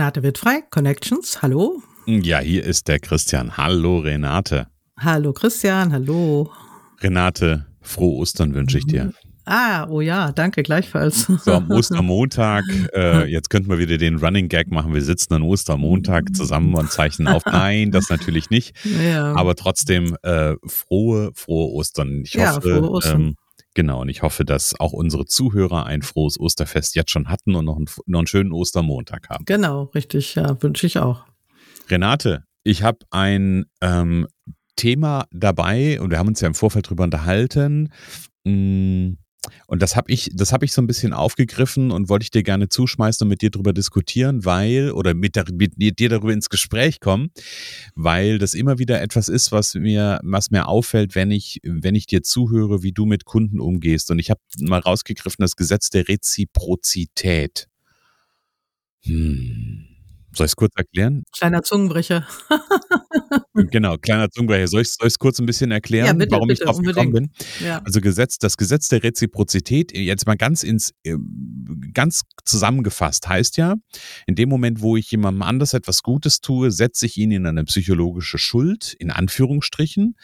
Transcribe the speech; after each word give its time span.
Renate 0.00 0.22
Wittfrei, 0.22 0.62
Connections, 0.70 1.42
hallo. 1.42 1.82
Ja, 2.06 2.38
hier 2.38 2.64
ist 2.64 2.88
der 2.88 3.00
Christian. 3.00 3.58
Hallo 3.58 3.98
Renate. 3.98 4.66
Hallo 4.98 5.34
Christian, 5.34 5.92
hallo. 5.92 6.50
Renate, 7.02 7.66
frohe 7.82 8.16
Ostern 8.16 8.54
wünsche 8.54 8.78
ich 8.78 8.86
dir. 8.86 9.12
Ah, 9.44 9.86
oh 9.90 10.00
ja, 10.00 10.32
danke 10.32 10.62
gleichfalls. 10.62 11.26
So 11.44 11.52
am 11.52 11.70
Ostermontag, 11.70 12.64
äh, 12.94 13.26
jetzt 13.30 13.50
könnten 13.50 13.68
wir 13.68 13.78
wieder 13.78 13.98
den 13.98 14.16
Running 14.16 14.48
Gag 14.48 14.70
machen. 14.70 14.94
Wir 14.94 15.02
sitzen 15.02 15.34
an 15.34 15.42
Ostermontag 15.42 16.34
zusammen 16.34 16.74
und 16.76 16.90
zeichnen 16.90 17.28
auf. 17.28 17.44
Nein, 17.52 17.90
das 17.90 18.08
natürlich 18.08 18.48
nicht. 18.48 18.74
Ja. 19.04 19.34
Aber 19.34 19.54
trotzdem 19.54 20.16
äh, 20.22 20.54
frohe, 20.66 21.30
frohe 21.34 21.74
Ostern. 21.74 22.22
Ich 22.24 22.32
ja, 22.32 22.56
hoffe, 22.56 22.78
frohe 22.78 22.90
Ostern. 22.90 23.20
Ähm, 23.20 23.34
Genau, 23.74 24.00
und 24.00 24.08
ich 24.08 24.22
hoffe, 24.22 24.44
dass 24.44 24.78
auch 24.78 24.92
unsere 24.92 25.26
Zuhörer 25.26 25.86
ein 25.86 26.02
frohes 26.02 26.38
Osterfest 26.38 26.96
jetzt 26.96 27.10
schon 27.10 27.28
hatten 27.28 27.54
und 27.54 27.64
noch 27.64 27.76
einen, 27.76 27.86
noch 28.06 28.20
einen 28.20 28.26
schönen 28.26 28.52
Ostermontag 28.52 29.28
haben. 29.28 29.44
Genau, 29.44 29.84
richtig, 29.94 30.34
ja, 30.34 30.60
wünsche 30.60 30.86
ich 30.86 30.98
auch. 30.98 31.24
Renate, 31.88 32.44
ich 32.64 32.82
habe 32.82 32.98
ein 33.10 33.66
ähm, 33.80 34.26
Thema 34.76 35.26
dabei 35.30 36.00
und 36.00 36.10
wir 36.10 36.18
haben 36.18 36.28
uns 36.28 36.40
ja 36.40 36.48
im 36.48 36.54
Vorfeld 36.54 36.88
drüber 36.88 37.04
unterhalten. 37.04 37.92
Mh, 38.44 38.52
mm, 38.52 39.18
und 39.66 39.82
das 39.82 39.96
habe 39.96 40.12
ich, 40.12 40.30
das 40.34 40.52
habe 40.52 40.64
ich 40.64 40.72
so 40.72 40.82
ein 40.82 40.86
bisschen 40.86 41.12
aufgegriffen 41.12 41.90
und 41.90 42.08
wollte 42.08 42.24
ich 42.24 42.30
dir 42.30 42.42
gerne 42.42 42.68
zuschmeißen 42.68 43.24
und 43.24 43.28
mit 43.28 43.42
dir 43.42 43.50
darüber 43.50 43.72
diskutieren, 43.72 44.44
weil, 44.44 44.92
oder 44.92 45.14
mit, 45.14 45.36
mit, 45.52 45.98
dir 45.98 46.08
darüber 46.08 46.32
ins 46.32 46.48
Gespräch 46.48 47.00
kommen, 47.00 47.30
weil 47.94 48.38
das 48.38 48.54
immer 48.54 48.78
wieder 48.78 49.00
etwas 49.00 49.28
ist, 49.28 49.52
was 49.52 49.74
mir, 49.74 50.20
was 50.22 50.50
mir 50.50 50.68
auffällt, 50.68 51.14
wenn 51.14 51.30
ich, 51.30 51.60
wenn 51.62 51.94
ich 51.94 52.06
dir 52.06 52.22
zuhöre, 52.22 52.82
wie 52.82 52.92
du 52.92 53.06
mit 53.06 53.24
Kunden 53.24 53.60
umgehst. 53.60 54.10
Und 54.10 54.18
ich 54.18 54.30
habe 54.30 54.40
mal 54.60 54.80
rausgegriffen, 54.80 55.42
das 55.42 55.56
Gesetz 55.56 55.90
der 55.90 56.08
Reziprozität. 56.08 57.68
Hm. 59.04 59.86
Soll 60.32 60.46
ich 60.46 60.52
es 60.52 60.56
kurz 60.56 60.72
erklären? 60.76 61.24
Kleiner 61.32 61.62
Zungenbrecher. 61.62 62.26
genau, 63.54 63.96
kleiner 63.98 64.30
Zungenbrecher. 64.30 64.68
Soll 64.68 64.82
ich 64.82 64.96
es 65.00 65.18
kurz 65.18 65.38
ein 65.38 65.46
bisschen 65.46 65.70
erklären, 65.70 66.06
ja, 66.06 66.12
bitte, 66.12 66.32
warum 66.32 66.48
bitte, 66.48 66.62
ich 66.62 66.66
drauf 66.66 66.78
unbedingt. 66.78 67.12
gekommen 67.12 67.30
bin? 67.58 67.66
Ja. 67.66 67.78
Also 67.84 68.00
Gesetz, 68.00 68.38
das 68.38 68.56
Gesetz 68.56 68.88
der 68.88 69.02
Reziprozität, 69.02 69.96
jetzt 69.96 70.26
mal 70.26 70.36
ganz 70.36 70.62
ins, 70.62 70.92
äh, 71.04 71.16
ganz 71.92 72.22
zusammengefasst, 72.44 73.28
heißt 73.28 73.56
ja, 73.56 73.76
in 74.26 74.34
dem 74.34 74.48
Moment, 74.48 74.80
wo 74.80 74.96
ich 74.96 75.10
jemandem 75.10 75.42
anders 75.42 75.74
etwas 75.74 76.02
Gutes 76.02 76.40
tue, 76.40 76.70
setze 76.70 77.06
ich 77.06 77.16
ihn 77.16 77.30
in 77.30 77.46
eine 77.46 77.64
psychologische 77.64 78.38
Schuld, 78.38 78.94
in 78.98 79.10
Anführungsstrichen, 79.10 80.16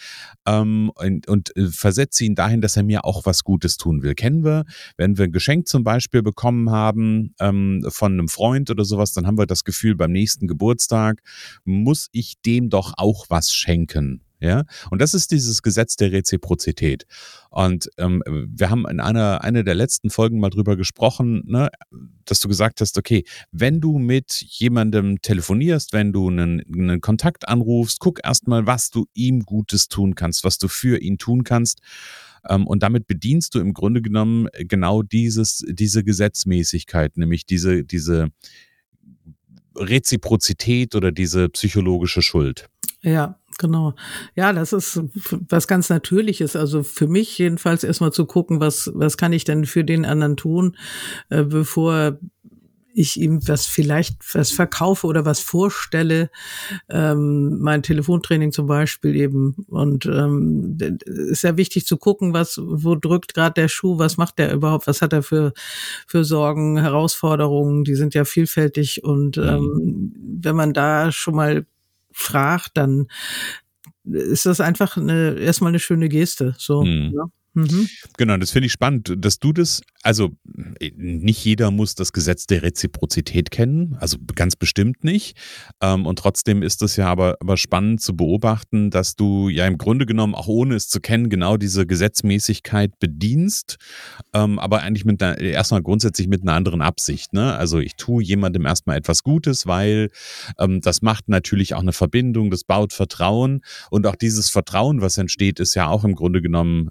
ähm, 0.47 0.91
und, 0.95 1.29
und 1.29 1.57
äh, 1.57 1.69
versetze 1.69 2.25
ihn 2.25 2.35
dahin, 2.35 2.61
dass 2.61 2.77
er 2.77 2.83
mir 2.83 3.05
auch 3.05 3.27
was 3.27 3.43
Gutes 3.43 3.77
tun 3.77 4.03
will. 4.03 4.15
Kennen 4.15 4.45
wir, 4.45 4.65
wenn 4.97 5.19
wir 5.19 5.25
ein 5.25 5.33
Geschenk 5.33 5.69
zum 5.69 5.85
Beispiel 5.85 6.23
bekommen 6.23 6.71
haben 6.71 7.35
ähm, 7.41 7.85
von 7.89 8.13
einem 8.13 8.29
Freund 8.29 8.71
oder 8.71 8.85
sowas, 8.85 9.13
dann 9.13 9.27
haben 9.27 9.39
wir 9.39 9.47
das 9.47 9.65
Gefühl, 9.65 9.97
beim 9.97 10.13
nächsten 10.13 10.47
Geburtstag 10.47 11.23
muss 11.65 12.09
ich 12.13 12.35
dem 12.45 12.71
doch 12.71 12.95
auch 12.97 13.16
was 13.29 13.53
schenken. 13.53 14.23
Ja, 14.39 14.65
und 14.91 15.01
das 15.01 15.15
ist 15.15 15.31
dieses 15.31 15.63
Gesetz 15.63 15.97
der 15.97 16.13
Reziprozität. 16.13 17.07
Und 17.49 17.89
ähm, 17.97 18.23
wir 18.27 18.69
haben 18.69 18.87
in 18.87 19.01
einer, 19.01 19.43
einer 19.43 19.63
der 19.63 19.75
letzten 19.75 20.11
Folgen 20.11 20.41
mal 20.41 20.51
drüber 20.51 20.77
gesprochen, 20.77 21.43
ne, 21.47 21.71
dass 22.27 22.41
du 22.41 22.49
gesagt 22.49 22.83
hast, 22.83 22.99
okay, 22.99 23.25
wenn 23.51 23.81
du 23.81 23.99
mit 23.99 24.45
jemandem 24.47 25.23
telefonierst, 25.23 25.95
wenn 25.95 26.13
du 26.13 26.29
einen, 26.29 26.63
einen 26.71 27.01
Kontakt 27.01 27.49
anrufst, 27.49 27.99
guck 27.99 28.21
erstmal, 28.23 28.67
was 28.67 28.91
du 28.91 29.07
ihm 29.15 29.41
Gutes 29.41 29.89
tun 29.89 30.15
kannst, 30.15 30.45
was 30.45 30.59
du 30.59 30.69
für 30.69 31.01
ihn 31.01 31.17
tun 31.17 31.43
kannst. 31.43 31.81
Ähm, 32.47 32.67
und 32.67 32.83
damit 32.83 33.07
bedienst 33.07 33.55
du 33.55 33.61
im 33.61 33.73
Grunde 33.73 34.03
genommen 34.03 34.49
genau 34.53 35.03
dieses, 35.03 35.65
diese 35.67 36.05
Gesetzmäßigkeit, 36.05 37.17
nämlich 37.17 37.47
diese, 37.47 37.85
diese, 37.85 38.29
Reziprozität 39.79 40.95
oder 40.95 41.13
diese 41.13 41.49
psychologische 41.51 42.23
Schuld. 42.23 42.69
Ja, 43.03 43.39
genau. 43.59 43.95
Ja, 44.35 44.53
das 44.53 44.73
ist 44.73 45.01
was 45.49 45.69
ganz 45.69 45.89
Natürliches. 45.89 46.57
Also 46.57 46.83
für 46.83 47.07
mich 47.07 47.39
jedenfalls 47.39 47.85
erstmal 47.85 48.13
zu 48.13 48.27
gucken, 48.27 48.61
was, 48.61 48.91
was 48.95 49.17
kann 49.17 49.33
ich 49.33 49.45
denn 49.45 49.65
für 49.65 49.85
den 49.85 50.05
anderen 50.05 50.37
tun, 50.37 50.77
äh, 51.29 51.45
bevor 51.45 52.19
ich 52.97 53.21
ihm 53.21 53.47
was 53.47 53.67
vielleicht 53.67 54.35
was 54.35 54.51
verkaufe 54.51 55.07
oder 55.07 55.27
was 55.27 55.41
vorstelle, 55.41 56.31
ähm, 56.89 57.59
mein 57.61 57.83
Telefontraining 57.83 58.53
zum 58.53 58.67
Beispiel 58.67 59.15
eben. 59.17 59.67
Und 59.69 60.07
ähm, 60.07 60.79
ist 61.05 61.43
ja 61.43 61.59
wichtig 61.59 61.87
zu 61.87 61.99
gucken, 61.99 62.33
was, 62.33 62.59
wo 62.59 62.95
drückt 62.95 63.35
gerade 63.35 63.53
der 63.53 63.69
Schuh, 63.69 63.99
was 63.99 64.17
macht 64.17 64.39
der 64.39 64.55
überhaupt, 64.55 64.87
was 64.87 65.03
hat 65.03 65.13
er 65.13 65.23
für, 65.23 65.53
für 66.07 66.25
Sorgen, 66.25 66.79
Herausforderungen, 66.79 67.85
die 67.85 67.97
sind 67.97 68.15
ja 68.15 68.25
vielfältig. 68.25 69.05
Und 69.05 69.37
mhm. 69.37 69.43
ähm, 69.43 70.13
wenn 70.41 70.57
man 70.57 70.73
da 70.73 71.13
schon 71.13 71.37
mal 71.37 71.67
fragt, 72.17 72.71
dann 72.75 73.09
ist 74.05 74.47
das 74.47 74.61
einfach 74.61 74.97
eine, 74.97 75.35
erstmal 75.39 75.71
eine 75.71 75.79
schöne 75.79 76.09
Geste. 76.09 76.55
So. 76.59 76.83
Mhm. 76.83 77.13
Ja. 77.15 77.25
Mhm. 77.57 77.89
Genau, 78.19 78.37
das 78.37 78.51
finde 78.51 78.67
ich 78.67 78.73
spannend, 78.73 79.15
dass 79.17 79.39
du 79.39 79.55
das, 79.55 79.81
also 80.03 80.33
nicht 80.95 81.43
jeder 81.43 81.71
muss 81.71 81.95
das 81.95 82.13
Gesetz 82.13 82.47
der 82.47 82.63
Reziprozität 82.63 83.51
kennen, 83.51 83.97
also 83.99 84.19
ganz 84.35 84.57
bestimmt 84.57 85.05
nicht. 85.05 85.39
Ähm, 85.81 86.05
und 86.05 86.19
trotzdem 86.19 86.63
ist 86.63 86.83
es 86.83 86.97
ja 86.97 87.09
aber, 87.09 87.39
aber 87.41 87.57
spannend 87.57 88.03
zu 88.03 88.15
beobachten, 88.15 88.91
dass 88.91 89.17
du 89.17 89.49
ja 89.49 89.67
im 89.67 89.79
Grunde 89.79 90.05
genommen, 90.05 90.35
auch 90.35 90.49
ohne 90.49 90.75
es 90.75 90.89
zu 90.89 91.01
kennen, 91.01 91.31
genau 91.31 91.57
diese 91.57 91.87
Gesetzmäßigkeit 91.87 92.99
bedienst, 92.99 93.77
ähm, 94.35 94.59
aber 94.59 94.83
eigentlich 94.83 95.07
mit 95.07 95.23
einer, 95.23 95.41
erstmal 95.41 95.83
grundsätzlich 95.83 96.29
mit 96.29 96.43
einer 96.43 96.53
anderen 96.53 96.83
Absicht. 96.83 97.33
Ne? 97.33 97.57
Also 97.57 97.79
ich 97.79 97.97
tue 97.97 98.23
jemandem 98.23 98.67
erstmal 98.67 98.99
etwas 98.99 99.23
Gutes, 99.23 99.67
weil 99.67 100.11
ähm, 100.59 100.83
das 100.83 101.01
macht 101.01 101.31
natürlich 101.31 101.73
auch 101.73 101.81
eine 101.81 101.95
Verbindung, 101.95 102.51
das 102.51 102.65
baut 102.65 102.93
Vertrauen 102.93 103.63
und 103.91 104.07
auch 104.07 104.17
dieses 104.17 104.51
Vertrauen, 104.51 105.01
was 105.01 105.17
entsteht, 105.17 105.59
ist 105.59 105.75
ja 105.75 105.89
auch 105.89 106.05
im 106.05 106.15
Grunde 106.15 106.43
genommen 106.43 106.91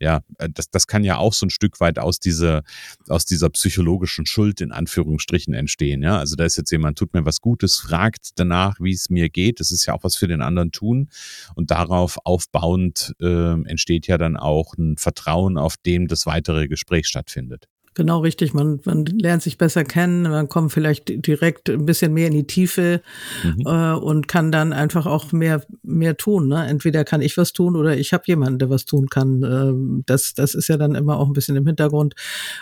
ja, 0.00 0.22
äh, 0.38 0.48
das, 0.52 0.70
das 0.70 0.86
kann 0.86 1.04
ja 1.04 1.18
auch 1.18 1.32
so 1.32 1.46
ein 1.46 1.50
Stück 1.50 1.80
weit 1.80 1.98
aus 1.98 2.20
dieser, 2.20 2.62
aus 3.08 3.24
dieser 3.24 3.50
psychologischen 3.50 4.26
Schuld 4.26 4.60
in 4.60 4.72
Anführungsstrichen 4.72 5.54
entstehen. 5.54 6.02
Ja, 6.02 6.18
also 6.18 6.36
da 6.36 6.44
ist 6.44 6.56
jetzt 6.56 6.70
jemand, 6.70 6.98
tut 6.98 7.14
mir 7.14 7.24
was 7.24 7.40
Gutes, 7.40 7.76
fragt 7.76 8.30
danach, 8.36 8.78
wie 8.80 8.92
es 8.92 9.10
mir 9.10 9.28
geht. 9.28 9.60
Das 9.60 9.70
ist 9.70 9.86
ja 9.86 9.94
auch 9.94 10.04
was 10.04 10.16
für 10.16 10.28
den 10.28 10.42
anderen 10.42 10.72
tun. 10.72 11.08
Und 11.54 11.70
darauf 11.70 12.18
aufbauend 12.24 13.14
äh, 13.20 13.62
entsteht 13.64 14.06
ja 14.06 14.18
dann 14.18 14.36
auch 14.36 14.74
ein 14.74 14.96
Vertrauen, 14.96 15.58
auf 15.58 15.76
dem 15.76 16.08
das 16.08 16.26
weitere 16.26 16.68
Gespräch 16.68 17.06
stattfindet. 17.06 17.68
Genau 17.98 18.20
richtig. 18.20 18.54
Man, 18.54 18.78
man 18.84 19.06
lernt 19.06 19.42
sich 19.42 19.58
besser 19.58 19.82
kennen, 19.82 20.22
man 20.22 20.48
kommt 20.48 20.72
vielleicht 20.72 21.26
direkt 21.26 21.68
ein 21.68 21.84
bisschen 21.84 22.14
mehr 22.14 22.28
in 22.28 22.32
die 22.32 22.46
Tiefe 22.46 23.02
mhm. 23.42 23.66
äh, 23.66 23.92
und 23.94 24.28
kann 24.28 24.52
dann 24.52 24.72
einfach 24.72 25.06
auch 25.06 25.32
mehr 25.32 25.64
mehr 25.82 26.16
tun. 26.16 26.46
Ne? 26.46 26.64
Entweder 26.68 27.02
kann 27.02 27.22
ich 27.22 27.36
was 27.36 27.52
tun 27.52 27.74
oder 27.74 27.96
ich 27.96 28.12
habe 28.12 28.22
jemanden, 28.26 28.60
der 28.60 28.70
was 28.70 28.84
tun 28.84 29.08
kann. 29.08 29.42
Ähm, 29.42 30.04
das 30.06 30.32
das 30.34 30.54
ist 30.54 30.68
ja 30.68 30.76
dann 30.76 30.94
immer 30.94 31.18
auch 31.18 31.26
ein 31.26 31.32
bisschen 31.32 31.56
im 31.56 31.66
Hintergrund 31.66 32.14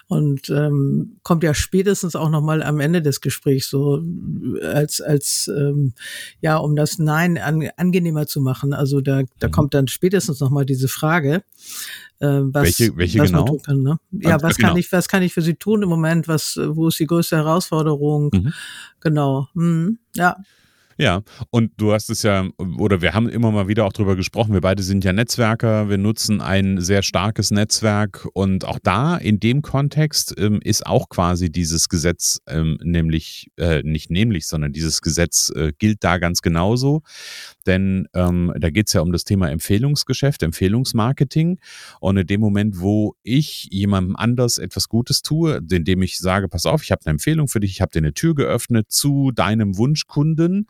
und 0.06 0.48
ähm, 0.48 1.18
kommt 1.22 1.44
ja 1.44 1.52
spätestens 1.52 2.16
auch 2.16 2.30
noch 2.30 2.40
mal 2.40 2.62
am 2.62 2.80
Ende 2.80 3.02
des 3.02 3.20
Gesprächs 3.20 3.68
so 3.68 4.02
als 4.62 5.02
als 5.02 5.50
ähm, 5.54 5.92
ja 6.40 6.56
um 6.56 6.76
das 6.76 6.98
Nein 6.98 7.36
an, 7.36 7.68
angenehmer 7.76 8.26
zu 8.26 8.40
machen. 8.40 8.72
Also 8.72 9.02
da 9.02 9.24
da 9.38 9.48
mhm. 9.48 9.52
kommt 9.52 9.74
dann 9.74 9.86
spätestens 9.86 10.40
noch 10.40 10.48
mal 10.48 10.64
diese 10.64 10.88
Frage 10.88 11.42
äh, 12.20 12.26
was, 12.26 12.64
welche, 12.64 12.96
welche 12.96 13.18
was 13.18 13.30
genau? 13.30 13.58
kann. 13.58 13.82
Ne? 13.82 13.98
Ja, 14.12 14.42
was 14.42 14.56
genau. 14.56 14.68
kann 14.68 14.76
ich, 14.78 14.90
was 14.92 15.08
kann 15.08 15.22
ich 15.22 15.34
für 15.34 15.42
sie 15.42 15.54
tun 15.54 15.82
im 15.82 15.88
Moment? 15.88 16.28
Was, 16.28 16.58
wo 16.62 16.88
ist 16.88 16.98
die 16.98 17.06
größte 17.06 17.36
Herausforderung? 17.36 18.30
Mhm. 18.32 18.52
Genau. 19.00 19.48
Mhm. 19.54 19.98
Ja. 20.14 20.36
Ja, 20.98 21.22
und 21.50 21.72
du 21.76 21.92
hast 21.92 22.08
es 22.08 22.22
ja, 22.22 22.48
oder 22.78 23.02
wir 23.02 23.12
haben 23.12 23.28
immer 23.28 23.50
mal 23.50 23.68
wieder 23.68 23.84
auch 23.84 23.92
drüber 23.92 24.16
gesprochen, 24.16 24.54
wir 24.54 24.62
beide 24.62 24.82
sind 24.82 25.04
ja 25.04 25.12
Netzwerker, 25.12 25.90
wir 25.90 25.98
nutzen 25.98 26.40
ein 26.40 26.80
sehr 26.80 27.02
starkes 27.02 27.50
Netzwerk 27.50 28.26
und 28.32 28.64
auch 28.64 28.78
da 28.82 29.16
in 29.16 29.38
dem 29.38 29.60
Kontext 29.60 30.34
ähm, 30.38 30.60
ist 30.62 30.86
auch 30.86 31.10
quasi 31.10 31.50
dieses 31.50 31.90
Gesetz 31.90 32.40
ähm, 32.46 32.78
nämlich, 32.82 33.50
äh, 33.58 33.82
nicht 33.82 34.10
nämlich, 34.10 34.46
sondern 34.46 34.72
dieses 34.72 35.02
Gesetz 35.02 35.52
äh, 35.54 35.72
gilt 35.78 36.02
da 36.02 36.16
ganz 36.16 36.40
genauso 36.40 37.02
denn 37.66 38.06
ähm, 38.14 38.52
da 38.58 38.70
geht 38.70 38.86
es 38.86 38.92
ja 38.92 39.00
um 39.00 39.12
das 39.12 39.24
Thema 39.24 39.50
Empfehlungsgeschäft, 39.50 40.42
Empfehlungsmarketing. 40.42 41.58
Und 42.00 42.16
in 42.16 42.26
dem 42.26 42.40
Moment, 42.40 42.80
wo 42.80 43.14
ich 43.22 43.68
jemandem 43.70 44.16
anders 44.16 44.58
etwas 44.58 44.88
Gutes 44.88 45.22
tue, 45.22 45.60
indem 45.70 46.02
ich 46.02 46.18
sage, 46.18 46.48
pass 46.48 46.66
auf, 46.66 46.82
ich 46.82 46.92
habe 46.92 47.02
eine 47.04 47.12
Empfehlung 47.12 47.48
für 47.48 47.60
dich, 47.60 47.72
ich 47.72 47.80
habe 47.80 47.90
dir 47.92 47.98
eine 47.98 48.14
Tür 48.14 48.34
geöffnet 48.34 48.86
zu 48.90 49.32
deinem 49.32 49.76
Wunschkunden, 49.76 50.66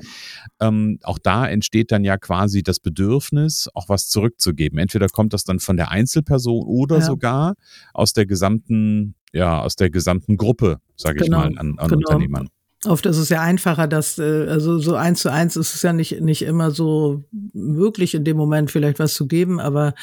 ähm, 0.60 0.98
auch 1.02 1.18
da 1.18 1.46
entsteht 1.46 1.92
dann 1.92 2.04
ja 2.04 2.16
quasi 2.16 2.62
das 2.62 2.80
Bedürfnis, 2.80 3.68
auch 3.74 3.88
was 3.88 4.08
zurückzugeben. 4.08 4.78
Entweder 4.78 5.08
kommt 5.08 5.32
das 5.32 5.44
dann 5.44 5.58
von 5.58 5.76
der 5.76 5.90
Einzelperson 5.90 6.64
oder 6.64 6.98
ja. 6.98 7.04
sogar 7.04 7.54
aus 7.92 8.12
der 8.12 8.26
gesamten 8.26 9.14
ja, 9.32 9.60
aus 9.60 9.76
der 9.76 9.90
gesamten 9.90 10.36
Gruppe, 10.36 10.80
sage 10.96 11.18
genau, 11.18 11.44
ich 11.44 11.54
mal, 11.54 11.58
an, 11.58 11.78
an 11.78 11.88
genau. 11.88 11.96
Unternehmern. 11.98 12.48
Oft 12.84 13.06
ist 13.06 13.16
es 13.16 13.30
ja 13.30 13.40
einfacher, 13.40 13.88
dass, 13.88 14.18
äh, 14.18 14.46
also 14.48 14.78
so 14.78 14.96
eins 14.96 15.20
zu 15.20 15.32
eins 15.32 15.56
ist 15.56 15.74
es 15.74 15.82
ja 15.82 15.94
nicht, 15.94 16.20
nicht 16.20 16.42
immer 16.42 16.70
so 16.70 17.24
möglich, 17.54 18.14
in 18.14 18.22
dem 18.22 18.36
Moment 18.36 18.70
vielleicht 18.70 18.98
was 18.98 19.14
zu 19.14 19.26
geben, 19.26 19.60
aber 19.60 19.94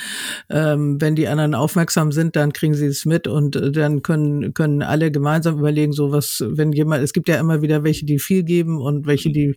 ähm, 0.49 0.99
wenn 0.99 1.15
die 1.15 1.27
anderen 1.27 1.53
aufmerksam 1.53 2.11
sind, 2.11 2.35
dann 2.35 2.51
kriegen 2.51 2.73
sie 2.73 2.87
es 2.87 3.05
mit 3.05 3.27
und 3.27 3.55
äh, 3.55 3.71
dann 3.71 4.01
können, 4.01 4.55
können 4.55 4.81
alle 4.81 5.11
gemeinsam 5.11 5.59
überlegen, 5.59 5.93
so 5.93 6.11
was, 6.11 6.43
wenn 6.47 6.71
jemand, 6.71 7.03
es 7.03 7.13
gibt 7.13 7.29
ja 7.29 7.39
immer 7.39 7.61
wieder 7.61 7.83
welche, 7.83 8.05
die 8.07 8.17
viel 8.17 8.43
geben 8.43 8.81
und 8.81 9.05
welche, 9.05 9.31
die 9.31 9.55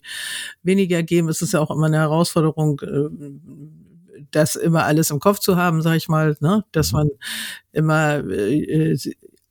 weniger 0.62 1.02
geben, 1.02 1.30
es 1.30 1.40
ist 1.40 1.54
ja 1.54 1.60
auch 1.60 1.70
immer 1.70 1.86
eine 1.86 1.98
Herausforderung, 1.98 2.80
äh, 2.82 3.08
das 4.30 4.56
immer 4.56 4.84
alles 4.84 5.10
im 5.10 5.20
Kopf 5.20 5.38
zu 5.38 5.56
haben, 5.56 5.80
sag 5.80 5.96
ich 5.96 6.08
mal, 6.08 6.36
ne? 6.40 6.64
dass 6.72 6.92
man 6.92 7.08
immer 7.72 8.18
äh, 8.28 8.96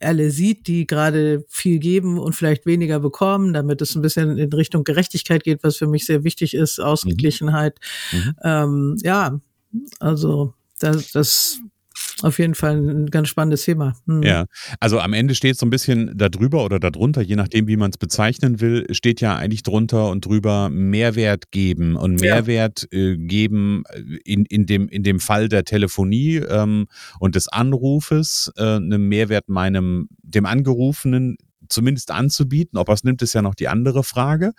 alle 0.05 0.31
sieht, 0.31 0.67
die 0.67 0.87
gerade 0.87 1.45
viel 1.47 1.79
geben 1.79 2.19
und 2.19 2.35
vielleicht 2.35 2.65
weniger 2.65 2.99
bekommen, 2.99 3.53
damit 3.53 3.81
es 3.81 3.95
ein 3.95 4.01
bisschen 4.01 4.37
in 4.37 4.53
Richtung 4.53 4.83
Gerechtigkeit 4.83 5.43
geht, 5.43 5.63
was 5.63 5.77
für 5.77 5.87
mich 5.87 6.05
sehr 6.05 6.23
wichtig 6.23 6.53
ist, 6.53 6.79
Ausgeglichenheit. 6.79 7.79
Mhm. 8.11 8.17
mhm. 8.17 8.35
Ähm, 8.43 8.97
ja, 9.03 9.39
also 9.99 10.53
das, 10.79 11.11
das 11.11 11.59
auf 12.21 12.39
jeden 12.39 12.55
Fall 12.55 12.77
ein 12.77 13.05
ganz 13.07 13.27
spannendes 13.27 13.65
Thema. 13.65 13.95
Hm. 14.05 14.23
Ja, 14.23 14.45
also 14.79 14.99
am 14.99 15.13
Ende 15.13 15.35
steht 15.35 15.57
so 15.57 15.65
ein 15.65 15.69
bisschen 15.69 16.11
darüber 16.15 16.63
oder 16.63 16.79
darunter, 16.79 17.21
je 17.21 17.35
nachdem, 17.35 17.67
wie 17.67 17.75
man 17.75 17.91
es 17.91 17.97
bezeichnen 17.97 18.61
will, 18.61 18.85
steht 18.91 19.21
ja 19.21 19.35
eigentlich 19.35 19.63
drunter 19.63 20.09
und 20.09 20.25
drüber 20.25 20.69
Mehrwert 20.69 21.51
geben 21.51 21.95
und 21.95 22.21
Mehrwert 22.21 22.87
ja. 22.91 22.99
äh, 22.99 23.17
geben 23.17 23.83
in, 24.23 24.45
in, 24.45 24.65
dem, 24.65 24.87
in 24.87 25.03
dem 25.03 25.19
Fall 25.19 25.49
der 25.49 25.65
Telefonie 25.65 26.37
ähm, 26.37 26.87
und 27.19 27.35
des 27.35 27.47
Anrufes, 27.49 28.51
äh, 28.55 28.75
einen 28.75 29.09
Mehrwert 29.09 29.49
meinem, 29.49 30.07
dem 30.23 30.45
Angerufenen 30.45 31.37
zumindest 31.69 32.11
anzubieten. 32.11 32.77
Ob 32.77 32.89
er 32.89 32.93
es 32.93 33.03
nimmt, 33.03 33.21
ist 33.21 33.33
ja 33.33 33.41
noch 33.41 33.55
die 33.55 33.67
andere 33.67 34.03
Frage. 34.03 34.53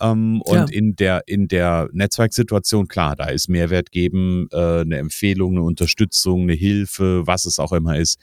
Ähm, 0.00 0.40
und 0.42 0.54
ja. 0.54 0.66
in 0.70 0.96
der, 0.96 1.22
in 1.26 1.48
der 1.48 1.88
Netzwerksituation, 1.92 2.88
klar, 2.88 3.16
da 3.16 3.26
ist 3.26 3.48
Mehrwert 3.48 3.90
geben, 3.90 4.48
äh, 4.52 4.80
eine 4.80 4.98
Empfehlung, 4.98 5.52
eine 5.52 5.62
Unterstützung, 5.62 6.42
eine 6.42 6.54
Hilfe, 6.54 7.26
was 7.26 7.46
es 7.46 7.58
auch 7.58 7.72
immer 7.72 7.98
ist 7.98 8.18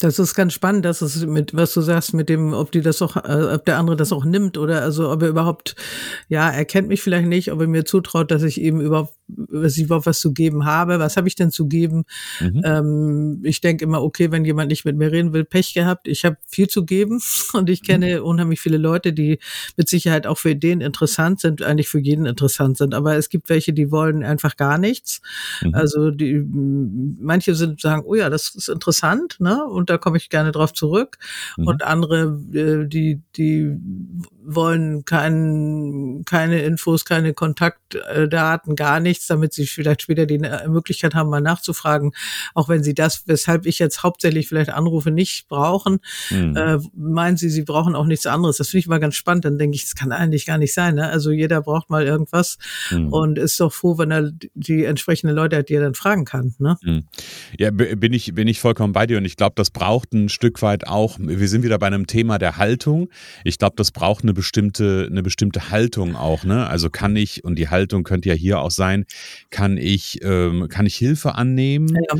das 0.00 0.18
ist 0.18 0.34
ganz 0.34 0.54
spannend, 0.54 0.86
dass 0.86 1.02
es 1.02 1.26
mit, 1.26 1.54
was 1.54 1.74
du 1.74 1.82
sagst, 1.82 2.14
mit 2.14 2.30
dem, 2.30 2.54
ob 2.54 2.72
die 2.72 2.80
das 2.80 3.02
auch, 3.02 3.16
äh, 3.16 3.54
ob 3.54 3.66
der 3.66 3.78
andere 3.78 3.96
das 3.96 4.12
auch 4.12 4.24
nimmt 4.24 4.56
oder 4.56 4.80
also 4.80 5.10
ob 5.10 5.22
er 5.22 5.28
überhaupt, 5.28 5.76
ja, 6.28 6.48
er 6.48 6.64
kennt 6.64 6.88
mich 6.88 7.02
vielleicht 7.02 7.28
nicht, 7.28 7.52
ob 7.52 7.60
er 7.60 7.66
mir 7.66 7.84
zutraut, 7.84 8.30
dass 8.30 8.42
ich 8.42 8.60
ihm 8.60 8.80
überhaupt, 8.80 9.14
dass 9.28 9.76
ich 9.76 9.84
überhaupt 9.84 10.06
was 10.06 10.20
zu 10.20 10.32
geben 10.32 10.64
habe. 10.64 10.98
Was 10.98 11.18
habe 11.18 11.28
ich 11.28 11.34
denn 11.34 11.50
zu 11.50 11.68
geben? 11.68 12.04
Mhm. 12.40 12.62
Ähm, 12.64 13.40
ich 13.44 13.60
denke 13.60 13.84
immer, 13.84 14.02
okay, 14.02 14.32
wenn 14.32 14.44
jemand 14.44 14.70
nicht 14.70 14.86
mit 14.86 14.96
mir 14.96 15.12
reden 15.12 15.34
will, 15.34 15.44
Pech 15.44 15.74
gehabt. 15.74 16.08
Ich 16.08 16.24
habe 16.24 16.38
viel 16.46 16.68
zu 16.68 16.86
geben 16.86 17.20
und 17.52 17.68
ich 17.68 17.82
kenne 17.82 18.20
mhm. 18.20 18.24
unheimlich 18.24 18.60
viele 18.60 18.78
Leute, 18.78 19.12
die 19.12 19.38
mit 19.76 19.88
Sicherheit 19.88 20.26
auch 20.26 20.38
für 20.38 20.56
den 20.56 20.80
interessant 20.80 21.40
sind, 21.40 21.62
eigentlich 21.62 21.88
für 21.88 22.00
jeden 22.00 22.24
interessant 22.24 22.78
sind. 22.78 22.94
Aber 22.94 23.16
es 23.16 23.28
gibt 23.28 23.50
welche, 23.50 23.74
die 23.74 23.90
wollen 23.90 24.22
einfach 24.22 24.56
gar 24.56 24.78
nichts. 24.78 25.20
Mhm. 25.62 25.74
Also 25.74 26.10
die, 26.10 26.42
manche 26.42 27.54
sind 27.54 27.82
sagen, 27.82 28.02
oh 28.06 28.14
ja, 28.14 28.30
das 28.30 28.54
ist 28.54 28.70
interessant, 28.70 29.36
ne? 29.40 29.62
Und 29.66 29.89
da 29.90 29.98
komme 29.98 30.16
ich 30.16 30.30
gerne 30.30 30.52
drauf 30.52 30.72
zurück. 30.72 31.18
Mhm. 31.56 31.66
Und 31.66 31.82
andere, 31.82 32.38
äh, 32.52 32.86
die, 32.86 33.20
die 33.36 33.76
wollen 34.54 35.04
kein, 35.04 36.22
keine 36.26 36.62
Infos, 36.62 37.04
keine 37.04 37.34
Kontaktdaten, 37.34 38.76
gar 38.76 39.00
nichts, 39.00 39.26
damit 39.26 39.52
sie 39.52 39.66
vielleicht 39.66 40.02
später 40.02 40.26
die 40.26 40.38
Möglichkeit 40.38 41.14
haben, 41.14 41.30
mal 41.30 41.40
nachzufragen, 41.40 42.12
auch 42.54 42.68
wenn 42.68 42.82
sie 42.82 42.94
das, 42.94 43.24
weshalb 43.26 43.66
ich 43.66 43.78
jetzt 43.78 44.02
hauptsächlich 44.02 44.48
vielleicht 44.48 44.70
Anrufe 44.70 45.10
nicht 45.10 45.48
brauchen, 45.48 46.00
mhm. 46.30 46.56
äh, 46.56 46.78
meinen 46.94 47.36
sie, 47.36 47.50
sie 47.50 47.62
brauchen 47.62 47.94
auch 47.94 48.06
nichts 48.06 48.26
anderes. 48.26 48.56
Das 48.56 48.68
finde 48.68 48.80
ich 48.80 48.86
mal 48.86 49.00
ganz 49.00 49.14
spannend. 49.14 49.44
Dann 49.44 49.58
denke 49.58 49.76
ich, 49.76 49.82
das 49.82 49.94
kann 49.94 50.12
eigentlich 50.12 50.46
gar 50.46 50.58
nicht 50.58 50.74
sein. 50.74 50.96
Ne? 50.96 51.08
Also 51.08 51.30
jeder 51.30 51.62
braucht 51.62 51.90
mal 51.90 52.04
irgendwas 52.04 52.58
mhm. 52.90 53.12
und 53.12 53.38
ist 53.38 53.58
doch 53.60 53.72
froh, 53.72 53.98
wenn 53.98 54.10
er 54.10 54.30
die 54.54 54.84
entsprechenden 54.84 55.34
Leute 55.36 55.58
hat, 55.58 55.68
die 55.68 55.74
er 55.74 55.82
dann 55.82 55.94
fragen 55.94 56.24
kann. 56.24 56.54
Ne? 56.58 56.76
Mhm. 56.82 57.04
Ja, 57.58 57.70
bin 57.70 58.12
ich, 58.12 58.34
bin 58.34 58.48
ich 58.48 58.60
vollkommen 58.60 58.92
bei 58.92 59.06
dir 59.06 59.18
und 59.18 59.24
ich 59.24 59.36
glaube, 59.36 59.54
das 59.56 59.70
braucht 59.70 60.12
ein 60.12 60.28
Stück 60.28 60.62
weit 60.62 60.86
auch, 60.86 61.18
wir 61.18 61.48
sind 61.48 61.62
wieder 61.62 61.78
bei 61.78 61.86
einem 61.86 62.06
Thema 62.06 62.38
der 62.38 62.56
Haltung. 62.56 63.08
Ich 63.44 63.58
glaube, 63.58 63.74
das 63.76 63.92
braucht 63.92 64.24
eine 64.24 64.34
bestimmte, 64.40 65.06
eine 65.10 65.22
bestimmte 65.22 65.68
Haltung 65.68 66.16
auch. 66.16 66.44
Ne? 66.44 66.66
Also 66.66 66.88
kann 66.88 67.14
ich, 67.14 67.44
und 67.44 67.58
die 67.58 67.68
Haltung 67.68 68.04
könnte 68.04 68.30
ja 68.30 68.34
hier 68.34 68.60
auch 68.60 68.70
sein, 68.70 69.04
kann 69.50 69.76
ich, 69.76 70.20
ähm, 70.22 70.68
kann 70.70 70.86
ich 70.86 70.96
Hilfe 70.96 71.34
annehmen, 71.34 71.94
ja. 71.94 72.16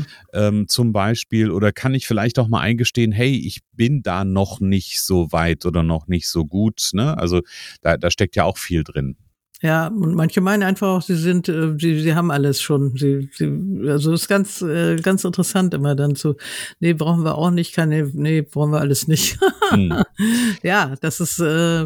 ähm, 0.47 0.67
zum 0.67 0.93
Beispiel, 0.93 1.49
oder 1.49 1.71
kann 1.71 1.95
ich 1.95 2.05
vielleicht 2.05 2.37
auch 2.37 2.47
mal 2.47 2.59
eingestehen, 2.59 3.11
hey, 3.11 3.35
ich 3.35 3.61
bin 3.73 4.03
da 4.03 4.23
noch 4.23 4.59
nicht 4.59 5.01
so 5.01 5.31
weit 5.31 5.65
oder 5.65 5.81
noch 5.81 6.07
nicht 6.07 6.29
so 6.29 6.45
gut. 6.45 6.91
Ne? 6.93 7.17
Also 7.17 7.41
da, 7.81 7.97
da 7.97 8.11
steckt 8.11 8.35
ja 8.35 8.43
auch 8.43 8.59
viel 8.59 8.83
drin. 8.83 9.15
Ja, 9.63 9.87
und 9.87 10.15
manche 10.15 10.41
meinen 10.41 10.63
einfach 10.63 10.87
auch, 10.87 11.01
sie 11.03 11.15
sind, 11.15 11.47
äh, 11.47 11.75
sie, 11.77 11.99
sie 11.99 12.15
haben 12.15 12.31
alles 12.31 12.61
schon. 12.61 12.97
Sie, 12.97 13.29
sie, 13.31 13.87
also 13.87 14.11
ist 14.11 14.27
ganz, 14.27 14.63
äh, 14.63 14.95
ganz 14.95 15.23
interessant 15.23 15.75
immer 15.75 15.93
dann 15.93 16.15
zu, 16.15 16.35
nee, 16.79 16.93
brauchen 16.93 17.23
wir 17.23 17.37
auch 17.37 17.51
nicht, 17.51 17.75
keine, 17.75 18.09
nee, 18.13 18.41
brauchen 18.41 18.71
wir 18.71 18.79
alles 18.79 19.07
nicht. 19.07 19.37
Hm. 19.69 20.03
ja, 20.63 20.95
das 21.01 21.19
ist, 21.19 21.39
äh, 21.39 21.85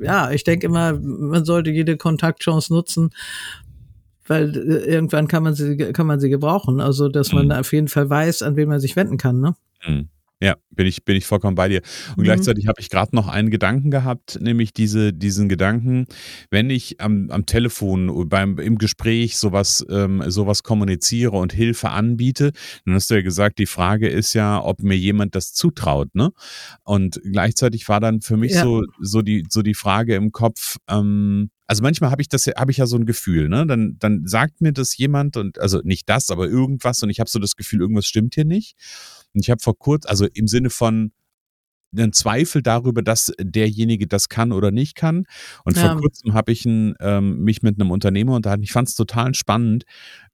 ja, 0.00 0.30
ich 0.30 0.44
denke 0.44 0.66
immer, 0.66 0.94
man 0.98 1.44
sollte 1.44 1.70
jede 1.70 1.98
Kontaktchance 1.98 2.72
nutzen, 2.72 3.10
weil 4.26 4.56
äh, 4.56 4.90
irgendwann 4.90 5.28
kann 5.28 5.42
man 5.42 5.54
sie, 5.54 5.76
kann 5.76 6.06
man 6.06 6.20
sie 6.20 6.30
gebrauchen. 6.30 6.80
Also, 6.80 7.10
dass 7.10 7.32
man 7.32 7.50
hm. 7.50 7.60
auf 7.60 7.72
jeden 7.74 7.88
Fall 7.88 8.08
weiß, 8.08 8.40
an 8.42 8.56
wen 8.56 8.68
man 8.68 8.80
sich 8.80 8.96
wenden 8.96 9.18
kann, 9.18 9.40
ne? 9.40 9.54
Hm. 9.80 10.08
Ja, 10.42 10.56
bin 10.70 10.86
ich, 10.86 11.04
bin 11.04 11.16
ich 11.16 11.26
vollkommen 11.26 11.54
bei 11.54 11.68
dir. 11.68 11.82
Und 12.10 12.18
mhm. 12.18 12.22
gleichzeitig 12.22 12.66
habe 12.66 12.80
ich 12.80 12.88
gerade 12.88 13.14
noch 13.14 13.28
einen 13.28 13.50
Gedanken 13.50 13.90
gehabt, 13.90 14.38
nämlich 14.40 14.72
diese, 14.72 15.12
diesen 15.12 15.50
Gedanken, 15.50 16.06
wenn 16.50 16.70
ich 16.70 16.98
am, 16.98 17.28
am 17.30 17.44
Telefon 17.44 18.28
beim, 18.30 18.58
im 18.58 18.78
Gespräch 18.78 19.36
sowas, 19.36 19.84
ähm, 19.90 20.22
sowas 20.28 20.62
kommuniziere 20.62 21.36
und 21.36 21.52
Hilfe 21.52 21.90
anbiete, 21.90 22.52
dann 22.86 22.94
hast 22.94 23.10
du 23.10 23.16
ja 23.16 23.22
gesagt, 23.22 23.58
die 23.58 23.66
Frage 23.66 24.08
ist 24.08 24.32
ja, 24.32 24.64
ob 24.64 24.82
mir 24.82 24.96
jemand 24.96 25.34
das 25.34 25.52
zutraut, 25.52 26.14
ne? 26.14 26.30
Und 26.84 27.20
gleichzeitig 27.22 27.86
war 27.90 28.00
dann 28.00 28.22
für 28.22 28.38
mich 28.38 28.52
ja. 28.52 28.62
so, 28.62 28.84
so 28.98 29.20
die, 29.20 29.44
so 29.50 29.60
die 29.60 29.74
Frage 29.74 30.14
im 30.14 30.32
Kopf, 30.32 30.78
ähm, 30.88 31.50
also 31.70 31.84
manchmal 31.84 32.10
habe 32.10 32.20
ich 32.20 32.28
das 32.28 32.48
habe 32.48 32.72
ich 32.72 32.78
ja 32.78 32.86
so 32.86 32.96
ein 32.96 33.06
Gefühl, 33.06 33.48
ne? 33.48 33.64
Dann 33.64 33.96
dann 34.00 34.26
sagt 34.26 34.60
mir 34.60 34.72
das 34.72 34.96
jemand 34.96 35.36
und 35.36 35.60
also 35.60 35.80
nicht 35.84 36.08
das, 36.08 36.28
aber 36.30 36.48
irgendwas 36.48 37.00
und 37.04 37.10
ich 37.10 37.20
habe 37.20 37.30
so 37.30 37.38
das 37.38 37.54
Gefühl, 37.54 37.80
irgendwas 37.80 38.06
stimmt 38.06 38.34
hier 38.34 38.44
nicht. 38.44 38.74
Und 39.32 39.42
ich 39.42 39.50
habe 39.50 39.62
vor 39.62 39.78
kurzem, 39.78 40.10
also 40.10 40.26
im 40.34 40.48
Sinne 40.48 40.70
von 40.70 41.12
einen 41.96 42.12
Zweifel 42.12 42.62
darüber, 42.62 43.02
dass 43.02 43.32
derjenige 43.40 44.06
das 44.06 44.28
kann 44.28 44.52
oder 44.52 44.70
nicht 44.70 44.94
kann. 44.94 45.24
Und 45.64 45.76
ja. 45.76 45.90
vor 45.90 46.00
kurzem 46.00 46.34
habe 46.34 46.52
ich 46.52 46.64
ein, 46.64 46.94
ähm, 47.00 47.40
mich 47.40 47.62
mit 47.62 47.80
einem 47.80 47.90
Unternehmer 47.90 48.34
unterhalten. 48.34 48.62
Ich 48.62 48.72
fand 48.72 48.88
es 48.88 48.94
total 48.94 49.34
spannend. 49.34 49.84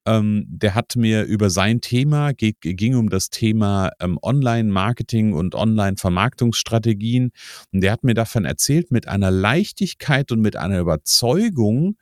Ähm, 0.07 0.45
der 0.49 0.75
hat 0.75 0.95
mir 0.97 1.25
über 1.25 1.51
sein 1.51 1.81
Thema, 1.81 2.33
geht, 2.33 2.59
ging 2.61 2.95
um 2.95 3.11
das 3.11 3.31
Thema 3.31 3.91
ähm, 4.01 4.19
Online-Marketing 4.23 5.33
und 5.33 5.55
Online-Vermarktungsstrategien. 5.55 7.31
Und 7.73 7.81
der 7.81 7.93
hat 7.93 8.05
mir 8.05 8.15
davon 8.15 8.45
erzählt 8.45 8.93
mit 8.93 9.09
einer 9.09 9.31
Leichtigkeit 9.31 10.31
und 10.31 10.41
mit 10.41 10.57
einer 10.57 10.79
Überzeugung, 10.79 11.97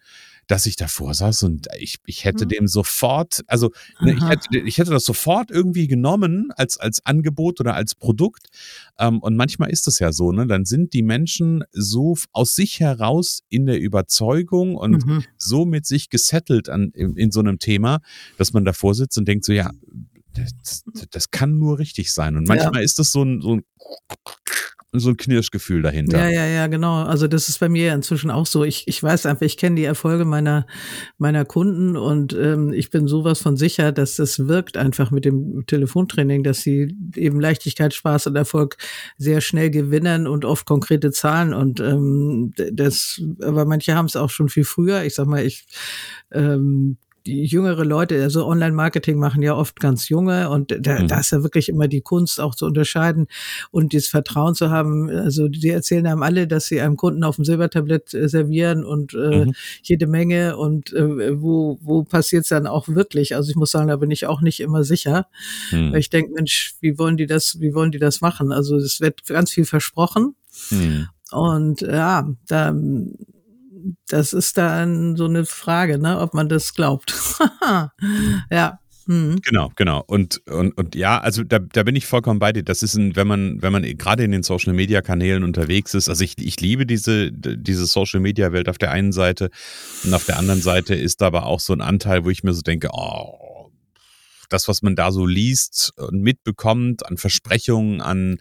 dass 0.46 0.66
ich 0.66 0.76
davor 0.76 1.14
saß 1.14 1.42
und 1.44 1.68
ich, 1.78 1.98
ich 2.06 2.24
hätte 2.24 2.44
mhm. 2.44 2.48
dem 2.50 2.68
sofort, 2.68 3.42
also 3.46 3.70
ne, 4.00 4.14
ich, 4.14 4.28
hätte, 4.28 4.58
ich 4.58 4.78
hätte 4.78 4.90
das 4.90 5.04
sofort 5.04 5.50
irgendwie 5.50 5.86
genommen 5.86 6.50
als, 6.56 6.78
als 6.78 7.04
Angebot 7.04 7.60
oder 7.60 7.74
als 7.74 7.94
Produkt. 7.94 8.48
Ähm, 8.98 9.20
und 9.20 9.36
manchmal 9.36 9.70
ist 9.70 9.88
es 9.88 9.98
ja 9.98 10.12
so, 10.12 10.32
ne? 10.32 10.46
Dann 10.46 10.64
sind 10.64 10.92
die 10.92 11.02
Menschen 11.02 11.64
so 11.72 12.16
aus 12.32 12.54
sich 12.54 12.80
heraus 12.80 13.42
in 13.48 13.66
der 13.66 13.80
Überzeugung 13.80 14.76
und 14.76 15.06
mhm. 15.06 15.24
so 15.36 15.64
mit 15.64 15.86
sich 15.86 16.10
gesettelt 16.10 16.68
an, 16.68 16.90
in, 16.94 17.16
in 17.16 17.30
so 17.30 17.40
einem 17.40 17.58
Thema, 17.58 18.00
dass 18.38 18.52
man 18.52 18.64
davor 18.64 18.94
sitzt 18.94 19.18
und 19.18 19.26
denkt 19.26 19.44
so, 19.44 19.52
ja, 19.52 19.70
das, 20.34 20.84
das 21.10 21.30
kann 21.30 21.58
nur 21.58 21.78
richtig 21.78 22.12
sein. 22.12 22.36
Und 22.36 22.48
manchmal 22.48 22.76
ja. 22.76 22.80
ist 22.80 22.98
das 22.98 23.12
so 23.12 23.22
ein, 23.22 23.40
so 23.40 23.56
ein 23.56 23.64
so 25.00 25.10
ein 25.10 25.16
Knirschgefühl 25.16 25.82
dahinter. 25.82 26.18
Ja, 26.18 26.30
ja, 26.30 26.46
ja, 26.46 26.66
genau. 26.68 27.02
Also 27.02 27.26
das 27.26 27.48
ist 27.48 27.58
bei 27.58 27.68
mir 27.68 27.92
inzwischen 27.92 28.30
auch 28.30 28.46
so. 28.46 28.64
Ich, 28.64 28.86
ich 28.86 29.02
weiß 29.02 29.26
einfach, 29.26 29.44
ich 29.44 29.56
kenne 29.56 29.76
die 29.76 29.84
Erfolge 29.84 30.24
meiner, 30.24 30.66
meiner 31.18 31.44
Kunden 31.44 31.96
und 31.96 32.32
ähm, 32.32 32.72
ich 32.72 32.90
bin 32.90 33.08
sowas 33.08 33.40
von 33.40 33.56
sicher, 33.56 33.92
dass 33.92 34.16
das 34.16 34.46
wirkt 34.46 34.76
einfach 34.76 35.10
mit 35.10 35.24
dem 35.24 35.64
Telefontraining, 35.66 36.44
dass 36.44 36.62
sie 36.62 36.96
eben 37.16 37.40
Leichtigkeit, 37.40 37.92
Spaß 37.92 38.28
und 38.28 38.36
Erfolg 38.36 38.76
sehr 39.16 39.40
schnell 39.40 39.70
gewinnen 39.70 40.26
und 40.26 40.44
oft 40.44 40.66
konkrete 40.66 41.10
Zahlen. 41.10 41.54
Und 41.54 41.80
ähm, 41.80 42.52
das, 42.72 43.20
aber 43.42 43.64
manche 43.64 43.94
haben 43.94 44.06
es 44.06 44.16
auch 44.16 44.30
schon 44.30 44.48
viel 44.48 44.64
früher. 44.64 45.02
Ich 45.04 45.14
sag 45.14 45.26
mal, 45.26 45.44
ich 45.44 45.66
ähm, 46.32 46.98
die 47.26 47.44
jüngere 47.44 47.84
Leute, 47.84 48.22
also 48.22 48.46
Online-Marketing 48.46 49.18
machen 49.18 49.42
ja 49.42 49.54
oft 49.54 49.80
ganz 49.80 50.08
junge 50.08 50.50
und 50.50 50.76
da, 50.78 51.00
mhm. 51.00 51.08
da 51.08 51.20
ist 51.20 51.32
ja 51.32 51.42
wirklich 51.42 51.68
immer 51.68 51.88
die 51.88 52.02
Kunst 52.02 52.38
auch 52.38 52.54
zu 52.54 52.66
unterscheiden 52.66 53.28
und 53.70 53.92
dieses 53.92 54.08
Vertrauen 54.08 54.54
zu 54.54 54.70
haben. 54.70 55.08
Also 55.08 55.48
die 55.48 55.70
erzählen 55.70 56.06
einem 56.06 56.22
alle, 56.22 56.46
dass 56.46 56.66
sie 56.66 56.80
einem 56.80 56.96
Kunden 56.96 57.24
auf 57.24 57.36
dem 57.36 57.44
Silbertablett 57.44 58.12
äh, 58.12 58.28
servieren 58.28 58.84
und 58.84 59.14
äh, 59.14 59.46
mhm. 59.46 59.54
jede 59.82 60.06
Menge 60.06 60.56
und 60.56 60.92
äh, 60.92 61.40
wo, 61.40 61.78
wo 61.82 62.04
passiert 62.04 62.42
es 62.42 62.50
dann 62.50 62.66
auch 62.66 62.88
wirklich? 62.88 63.34
Also 63.34 63.50
ich 63.50 63.56
muss 63.56 63.70
sagen, 63.70 63.88
da 63.88 63.96
bin 63.96 64.10
ich 64.10 64.26
auch 64.26 64.42
nicht 64.42 64.60
immer 64.60 64.84
sicher, 64.84 65.26
mhm. 65.70 65.92
weil 65.92 66.00
ich 66.00 66.10
denke, 66.10 66.32
Mensch, 66.32 66.74
wie 66.80 66.98
wollen 66.98 67.16
die 67.16 67.26
das, 67.26 67.58
wie 67.60 67.74
wollen 67.74 67.90
die 67.90 67.98
das 67.98 68.20
machen? 68.20 68.52
Also 68.52 68.76
es 68.76 69.00
wird 69.00 69.24
ganz 69.26 69.50
viel 69.50 69.64
versprochen. 69.64 70.34
Mhm. 70.70 71.08
Und 71.30 71.80
ja, 71.80 72.28
da 72.48 72.74
das 74.08 74.32
ist 74.32 74.58
dann 74.58 75.16
so 75.16 75.26
eine 75.26 75.44
Frage, 75.46 75.98
ne, 75.98 76.20
ob 76.20 76.34
man 76.34 76.48
das 76.48 76.74
glaubt. 76.74 77.14
ja. 78.50 78.78
Mhm. 79.06 79.40
Genau, 79.42 79.70
genau. 79.76 80.02
Und, 80.06 80.40
und, 80.46 80.76
und 80.78 80.94
ja, 80.94 81.18
also 81.20 81.44
da, 81.44 81.58
da 81.58 81.82
bin 81.82 81.94
ich 81.94 82.06
vollkommen 82.06 82.38
bei 82.38 82.52
dir. 82.52 82.62
Das 82.62 82.82
ist 82.82 82.94
ein, 82.94 83.16
wenn 83.16 83.26
man, 83.26 83.60
wenn 83.60 83.72
man 83.72 83.82
gerade 83.82 84.24
in 84.24 84.30
den 84.30 84.42
Social 84.42 84.72
Media 84.72 85.02
Kanälen 85.02 85.44
unterwegs 85.44 85.92
ist, 85.92 86.08
also 86.08 86.24
ich, 86.24 86.38
ich 86.38 86.60
liebe 86.60 86.86
diese, 86.86 87.30
diese 87.30 87.86
Social 87.86 88.20
Media 88.20 88.52
Welt 88.52 88.68
auf 88.68 88.78
der 88.78 88.92
einen 88.92 89.12
Seite 89.12 89.50
und 90.04 90.14
auf 90.14 90.24
der 90.24 90.38
anderen 90.38 90.62
Seite 90.62 90.94
ist 90.94 91.20
da 91.20 91.26
aber 91.26 91.44
auch 91.44 91.60
so 91.60 91.74
ein 91.74 91.82
Anteil, 91.82 92.24
wo 92.24 92.30
ich 92.30 92.44
mir 92.44 92.54
so 92.54 92.62
denke, 92.62 92.88
oh, 92.92 93.70
das, 94.48 94.68
was 94.68 94.82
man 94.82 94.96
da 94.96 95.12
so 95.12 95.26
liest 95.26 95.92
und 95.96 96.22
mitbekommt 96.22 97.04
an 97.06 97.16
Versprechungen, 97.16 98.00
an 98.00 98.38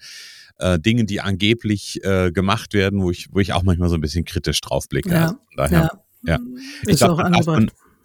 äh, 0.64 0.80
Dingen, 0.80 1.06
die 1.06 1.22
angeblich 1.22 2.04
äh, 2.04 2.32
gemacht 2.32 2.74
werden, 2.74 3.02
wo 3.02 3.12
ich, 3.12 3.28
wo 3.32 3.40
ich 3.40 3.54
auch 3.54 3.64
manchmal 3.64 3.90
so 3.90 3.96
ein 3.96 4.02
bisschen 4.02 4.26
kritisch 4.26 4.62
drauf 4.62 4.88
blicke. 4.88 5.10
Ja, 5.10 5.26
also 5.26 5.38
daher, 5.58 5.92
ja. 6.24 6.34
ja. 6.34 6.40
Ich 6.88 6.98
glaube, 6.98 7.24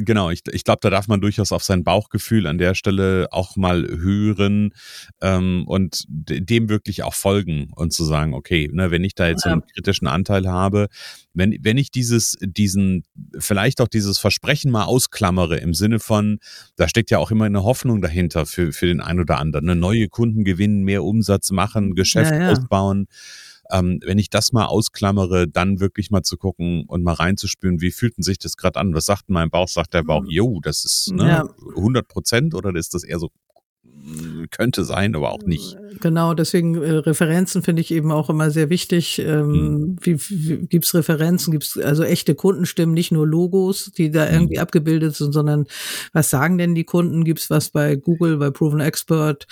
Genau, 0.00 0.30
ich, 0.30 0.42
ich 0.52 0.62
glaube, 0.62 0.78
da 0.80 0.90
darf 0.90 1.08
man 1.08 1.20
durchaus 1.20 1.50
auf 1.50 1.64
sein 1.64 1.82
Bauchgefühl 1.82 2.46
an 2.46 2.56
der 2.56 2.76
Stelle 2.76 3.26
auch 3.32 3.56
mal 3.56 3.84
hören 3.84 4.72
ähm, 5.20 5.64
und 5.66 6.04
dem 6.08 6.68
wirklich 6.68 7.02
auch 7.02 7.14
folgen 7.14 7.72
und 7.74 7.92
zu 7.92 8.04
sagen, 8.04 8.32
okay, 8.32 8.70
ne, 8.72 8.92
wenn 8.92 9.02
ich 9.02 9.16
da 9.16 9.26
jetzt 9.26 9.42
so 9.42 9.50
einen 9.50 9.66
kritischen 9.66 10.06
Anteil 10.06 10.46
habe, 10.46 10.86
wenn, 11.34 11.56
wenn 11.62 11.78
ich 11.78 11.90
dieses, 11.90 12.36
diesen, 12.40 13.02
vielleicht 13.40 13.80
auch 13.80 13.88
dieses 13.88 14.18
Versprechen 14.18 14.70
mal 14.70 14.84
ausklammere 14.84 15.56
im 15.56 15.74
Sinne 15.74 15.98
von, 15.98 16.38
da 16.76 16.88
steckt 16.88 17.10
ja 17.10 17.18
auch 17.18 17.32
immer 17.32 17.46
eine 17.46 17.64
Hoffnung 17.64 18.00
dahinter 18.00 18.46
für, 18.46 18.72
für 18.72 18.86
den 18.86 19.00
einen 19.00 19.18
oder 19.18 19.38
anderen, 19.38 19.66
ne, 19.66 19.74
neue 19.74 20.06
Kunden 20.06 20.44
gewinnen, 20.44 20.84
mehr 20.84 21.02
Umsatz 21.02 21.50
machen, 21.50 21.96
Geschäft 21.96 22.30
ja, 22.30 22.40
ja. 22.40 22.50
ausbauen 22.52 23.08
ähm, 23.70 24.00
wenn 24.04 24.18
ich 24.18 24.30
das 24.30 24.52
mal 24.52 24.66
ausklammere, 24.66 25.48
dann 25.48 25.80
wirklich 25.80 26.10
mal 26.10 26.22
zu 26.22 26.36
gucken 26.36 26.84
und 26.86 27.02
mal 27.02 27.14
reinzuspüren, 27.14 27.80
wie 27.80 27.90
fühlt 27.90 28.16
denn 28.16 28.22
sich 28.22 28.38
das 28.38 28.56
gerade 28.56 28.78
an? 28.78 28.94
Was 28.94 29.06
sagt 29.06 29.28
mein 29.28 29.50
Bauch? 29.50 29.68
Sagt 29.68 29.94
der 29.94 30.02
Bauch, 30.02 30.24
jo, 30.26 30.56
mhm. 30.56 30.60
das 30.62 30.84
ist 30.84 31.12
ne, 31.12 31.28
ja. 31.28 31.48
100 31.76 32.08
Prozent 32.08 32.54
oder 32.54 32.74
ist 32.74 32.94
das 32.94 33.04
eher 33.04 33.18
so 33.18 33.30
könnte 34.50 34.84
sein, 34.84 35.14
aber 35.14 35.32
auch 35.32 35.42
nicht. 35.42 35.76
Genau, 36.00 36.34
deswegen 36.34 36.76
äh, 36.76 36.92
Referenzen 36.92 37.62
finde 37.62 37.82
ich 37.82 37.90
eben 37.90 38.12
auch 38.12 38.30
immer 38.30 38.50
sehr 38.50 38.70
wichtig. 38.70 39.18
Ähm, 39.18 39.52
hm. 39.52 39.96
wie, 40.00 40.20
wie, 40.30 40.66
gibt's 40.66 40.94
Referenzen? 40.94 41.52
Gibt's 41.52 41.76
also 41.78 42.04
echte 42.04 42.34
Kundenstimmen, 42.34 42.94
nicht 42.94 43.12
nur 43.12 43.26
Logos, 43.26 43.90
die 43.96 44.10
da 44.10 44.26
hm. 44.26 44.34
irgendwie 44.34 44.58
abgebildet 44.58 45.16
sind, 45.16 45.32
sondern 45.32 45.66
was 46.12 46.30
sagen 46.30 46.58
denn 46.58 46.74
die 46.74 46.84
Kunden? 46.84 47.24
Gibt's 47.24 47.50
was 47.50 47.70
bei 47.70 47.96
Google, 47.96 48.38
bei 48.38 48.50
Proven 48.50 48.80
Expert? 48.80 49.46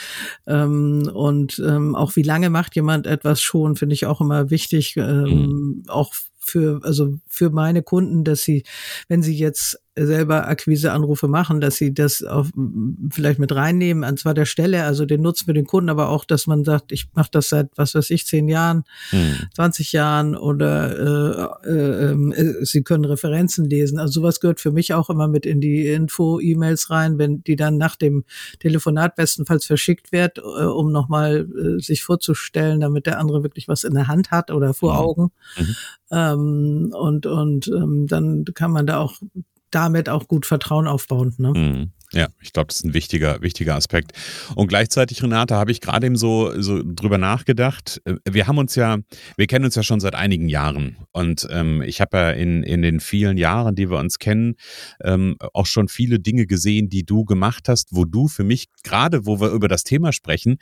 Ähm, 0.47 1.11
und 1.13 1.63
ähm, 1.67 1.95
auch 1.95 2.17
wie 2.17 2.23
lange 2.23 2.51
macht 2.51 2.77
jemand 2.77 3.07
etwas 3.07 3.41
schon, 3.41 3.77
finde 3.77 3.95
ich 3.95 4.07
auch 4.07 4.21
immer 4.21 4.51
wichtig. 4.51 4.97
Ähm, 4.97 5.27
hm. 5.27 5.83
Auch 5.89 6.15
für, 6.39 6.81
also 6.85 7.19
für 7.27 7.51
meine 7.51 7.83
Kunden, 7.83 8.25
dass 8.25 8.43
sie, 8.43 8.63
wenn 9.09 9.23
sie 9.23 9.37
jetzt 9.37 9.81
selber 9.99 10.47
Akquiseanrufe 10.47 11.27
machen, 11.27 11.61
dass 11.61 11.77
sie 11.77 11.95
das 11.95 12.23
auf, 12.23 12.51
vielleicht 13.11 13.39
mit 13.39 13.55
reinnehmen 13.55 14.05
an 14.05 14.17
zwar 14.17 14.35
der 14.35 14.45
Stelle, 14.45 14.85
also 14.85 15.07
den 15.07 15.23
Nutzen 15.23 15.47
für 15.47 15.55
den 15.55 15.65
Kunden, 15.65 15.89
aber 15.89 16.11
auch, 16.11 16.25
dass 16.27 16.47
man 16.47 16.65
sagt, 16.65 16.93
ich 16.93 17.09
mache 17.15 17.31
das 17.33 17.49
seit, 17.49 17.71
was 17.77 17.95
weiß 17.95 18.11
ich, 18.11 18.27
zehn 18.27 18.49
Jahren, 18.49 18.85
hm. 19.11 19.35
20 19.55 19.93
Jahren 19.93 20.37
oder 20.37 21.59
äh, 21.65 21.71
äh, 21.71 22.13
äh, 22.13 22.65
sie 22.65 22.83
können 22.83 23.07
Referenzen 23.07 23.65
lesen. 23.65 23.99
Also 23.99 24.21
sowas 24.21 24.41
gehört 24.41 24.61
für 24.61 24.71
mich 24.71 24.93
auch 24.93 25.09
immer 25.09 25.29
mit 25.29 25.47
in 25.47 25.61
die 25.61 25.87
Info-E-Mails 25.87 26.91
rein, 26.91 27.19
wenn 27.19 27.43
die 27.43 27.57
dann 27.57 27.79
nach 27.79 27.97
dem 27.97 28.25
Telefonat 28.61 29.17
bestenfalls 29.17 29.65
verschickt 29.65 30.13
wird, 30.13 30.39
äh, 30.39 30.41
um 30.41 30.93
nochmal 30.93 31.49
äh, 31.57 31.81
sich 31.81 32.03
vorzustellen, 32.03 32.81
damit 32.81 33.07
der 33.07 33.19
andere 33.19 33.43
wirklich 33.43 33.67
was 33.67 33.85
in 33.85 33.95
der 33.95 34.09
Hand 34.09 34.31
hat 34.31 34.51
oder 34.51 34.75
vor 34.75 34.93
mhm. 34.93 34.99
Augen. 34.99 35.31
Mhm. 35.57 35.77
Ähm, 36.11 36.93
und 36.93 37.27
und 37.27 37.69
ähm, 37.69 38.07
dann 38.07 38.45
kann 38.55 38.71
man 38.71 38.87
da 38.87 38.99
auch 38.99 39.15
damit 39.77 40.09
auch 40.09 40.27
gut 40.27 40.47
Vertrauen 40.47 40.89
aufbauen. 40.89 41.35
Ne? 41.39 41.53
Mhm. 41.55 41.93
Ja, 42.13 42.29
ich 42.41 42.53
glaube, 42.53 42.69
das 42.69 42.77
ist 42.77 42.85
ein 42.85 42.95
wichtiger, 42.95 43.43
wichtiger 43.43 43.75
Aspekt. 43.75 44.13
Und 44.55 44.69
gleichzeitig, 44.69 45.23
Renate, 45.23 45.57
habe 45.57 45.73
ich 45.73 45.81
gerade 45.81 46.07
eben 46.07 46.17
so, 46.17 46.53
so 46.61 46.81
drüber 46.85 47.19
nachgedacht. 47.19 48.01
Äh, 48.05 48.15
wir 48.31 48.47
haben 48.47 48.59
uns 48.59 48.77
ja, 48.77 48.99
wir 49.37 49.47
kennen 49.47 49.65
uns 49.65 49.75
ja 49.75 49.83
schon 49.83 49.99
seit 49.99 50.15
einigen 50.15 50.49
Jahren. 50.49 50.97
Und 51.13 51.49
ähm, 51.51 51.83
ich 51.83 52.01
habe 52.01 52.17
ja 52.17 52.31
in, 52.31 52.63
in 52.63 52.83
den 52.83 53.01
vielen 53.01 53.37
Jahren, 53.37 53.75
die 53.75 53.91
wir 53.91 53.99
uns 53.99 54.19
kennen, 54.19 54.55
ähm, 55.03 55.37
auch 55.53 55.67
schon 55.67 55.89
viele 55.89 56.21
Dinge 56.21 56.47
gesehen, 56.47 56.89
die 56.89 57.05
du 57.05 57.25
gemacht 57.25 57.69
hast, 57.69 57.89
wo 57.91 58.05
du 58.05 58.29
für 58.29 58.45
mich, 58.45 58.67
gerade 58.85 59.27
wo 59.27 59.41
wir 59.41 59.51
über 59.51 59.67
das 59.67 59.83
Thema 59.83 60.13
sprechen, 60.13 60.59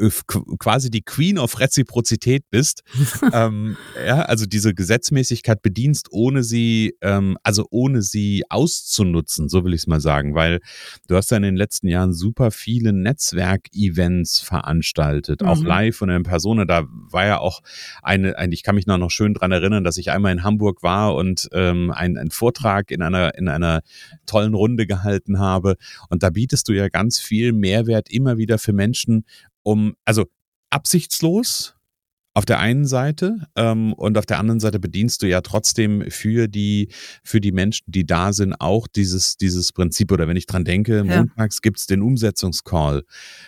äh, 0.00 0.10
quasi 0.58 0.90
die 0.90 1.02
Queen 1.02 1.38
of 1.38 1.58
Reziprozität 1.58 2.44
bist. 2.50 2.84
ähm, 3.32 3.76
ja, 4.06 4.22
also 4.22 4.46
diese 4.46 4.72
Gesetzmäßigkeit 4.72 5.62
bedienst, 5.62 6.08
ohne 6.12 6.44
sie, 6.44 6.94
ähm, 7.00 7.36
also 7.42 7.66
ohne 7.70 8.02
sie 8.02 8.44
auszunutzen, 8.48 9.48
so 9.48 9.64
will 9.64 9.74
ich 9.74 9.82
es 9.82 9.86
mal 9.88 10.00
sagen, 10.00 10.34
weil 10.34 10.59
du 11.08 11.16
hast 11.16 11.30
ja 11.30 11.36
in 11.36 11.42
den 11.42 11.56
letzten 11.56 11.88
Jahren 11.88 12.12
super 12.12 12.50
viele 12.50 12.92
Netzwerkevents 12.92 14.40
veranstaltet, 14.40 15.42
mhm. 15.42 15.48
auch 15.48 15.62
live 15.62 16.00
und 16.02 16.10
in 16.10 16.22
Persona. 16.22 16.64
Da 16.64 16.84
war 16.88 17.26
ja 17.26 17.38
auch 17.38 17.60
eine, 18.02 18.36
ein, 18.36 18.52
ich 18.52 18.62
kann 18.62 18.74
mich 18.74 18.86
noch, 18.86 18.98
noch 18.98 19.10
schön 19.10 19.34
dran 19.34 19.52
erinnern, 19.52 19.84
dass 19.84 19.96
ich 19.96 20.10
einmal 20.10 20.32
in 20.32 20.42
Hamburg 20.42 20.82
war 20.82 21.14
und 21.14 21.48
ähm, 21.52 21.90
einen, 21.90 22.18
einen 22.18 22.30
Vortrag 22.30 22.90
in 22.90 23.02
einer, 23.02 23.34
in 23.36 23.48
einer 23.48 23.82
tollen 24.26 24.54
Runde 24.54 24.86
gehalten 24.86 25.38
habe. 25.38 25.76
Und 26.08 26.22
da 26.22 26.30
bietest 26.30 26.68
du 26.68 26.72
ja 26.72 26.88
ganz 26.88 27.18
viel 27.18 27.52
Mehrwert 27.52 28.10
immer 28.10 28.38
wieder 28.38 28.58
für 28.58 28.72
Menschen, 28.72 29.24
um, 29.62 29.94
also 30.04 30.26
absichtslos, 30.70 31.74
auf 32.32 32.44
der 32.44 32.60
einen 32.60 32.86
Seite 32.86 33.46
ähm, 33.56 33.92
und 33.92 34.16
auf 34.16 34.24
der 34.24 34.38
anderen 34.38 34.60
Seite 34.60 34.78
bedienst 34.78 35.22
du 35.22 35.26
ja 35.26 35.40
trotzdem 35.40 36.04
für 36.10 36.46
die 36.46 36.88
für 37.24 37.40
die 37.40 37.50
Menschen, 37.50 37.90
die 37.90 38.06
da 38.06 38.32
sind, 38.32 38.54
auch 38.60 38.86
dieses 38.86 39.36
dieses 39.36 39.72
Prinzip 39.72 40.12
oder 40.12 40.28
wenn 40.28 40.36
ich 40.36 40.46
dran 40.46 40.64
denke, 40.64 41.04
ja. 41.04 41.18
montags 41.18 41.60
gibt's 41.60 41.86
den 41.86 42.02
Umsetzungscall. 42.02 43.02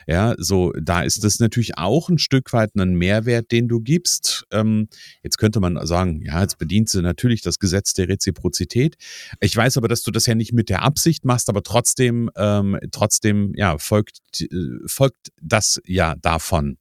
Ja, 0.09 0.35
so 0.37 0.73
da 0.73 1.03
ist 1.03 1.23
das 1.23 1.39
natürlich 1.39 1.79
auch 1.79 2.09
ein 2.09 2.19
Stück 2.19 2.53
weit 2.53 2.75
ein 2.75 2.95
Mehrwert, 2.95 3.53
den 3.53 3.69
du 3.69 3.81
gibst. 3.81 4.45
Ähm, 4.51 4.89
jetzt 5.23 5.39
könnte 5.39 5.61
man 5.61 5.79
sagen, 5.87 6.23
ja, 6.25 6.41
jetzt 6.41 6.59
bedienst 6.59 6.95
du 6.95 7.03
natürlich 7.03 7.41
das 7.41 7.61
Gesetz 7.61 7.95
der 7.95 8.09
Reziprozität. 8.09 8.97
Ich 9.41 9.57
weiß 9.57 9.77
aber, 9.77 9.87
dass 9.87 10.03
du 10.03 10.11
das 10.11 10.27
ja 10.27 10.35
nicht 10.35 10.53
mit 10.53 10.69
der 10.69 10.83
Absicht 10.83 11.25
machst, 11.25 11.49
aber 11.49 11.63
trotzdem 11.63 12.31
ähm, 12.37 12.79
trotzdem 12.91 13.53
ja 13.55 13.79
folgt 13.79 14.21
äh, 14.41 14.49
folgt 14.87 15.29
das 15.41 15.81
ja 15.87 16.17
davon. 16.17 16.79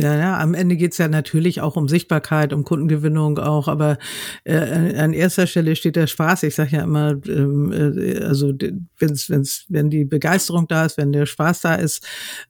Ja, 0.00 0.16
ja, 0.16 0.38
am 0.38 0.54
Ende 0.54 0.76
geht's 0.76 0.98
ja 0.98 1.08
natürlich 1.08 1.60
auch 1.60 1.76
um 1.76 1.88
Sichtbarkeit, 1.88 2.52
um 2.52 2.64
Kundengewinnung 2.64 3.38
auch, 3.38 3.68
aber 3.68 3.98
äh, 4.44 4.96
an 4.96 5.12
erster 5.12 5.46
Stelle 5.46 5.76
steht 5.76 5.96
der 5.96 6.06
Spaß. 6.06 6.44
Ich 6.44 6.54
sage 6.54 6.76
ja 6.76 6.82
immer, 6.84 7.16
ähm, 7.26 7.72
äh, 7.72 8.18
also 8.24 8.52
wenn's, 8.98 9.28
wenn's, 9.28 9.66
wenn 9.68 9.90
die 9.90 10.04
Begeisterung 10.04 10.68
da 10.68 10.86
ist, 10.86 10.96
wenn 10.96 11.12
der 11.12 11.26
Spaß 11.26 11.62
da 11.62 11.74
ist, 11.74 12.06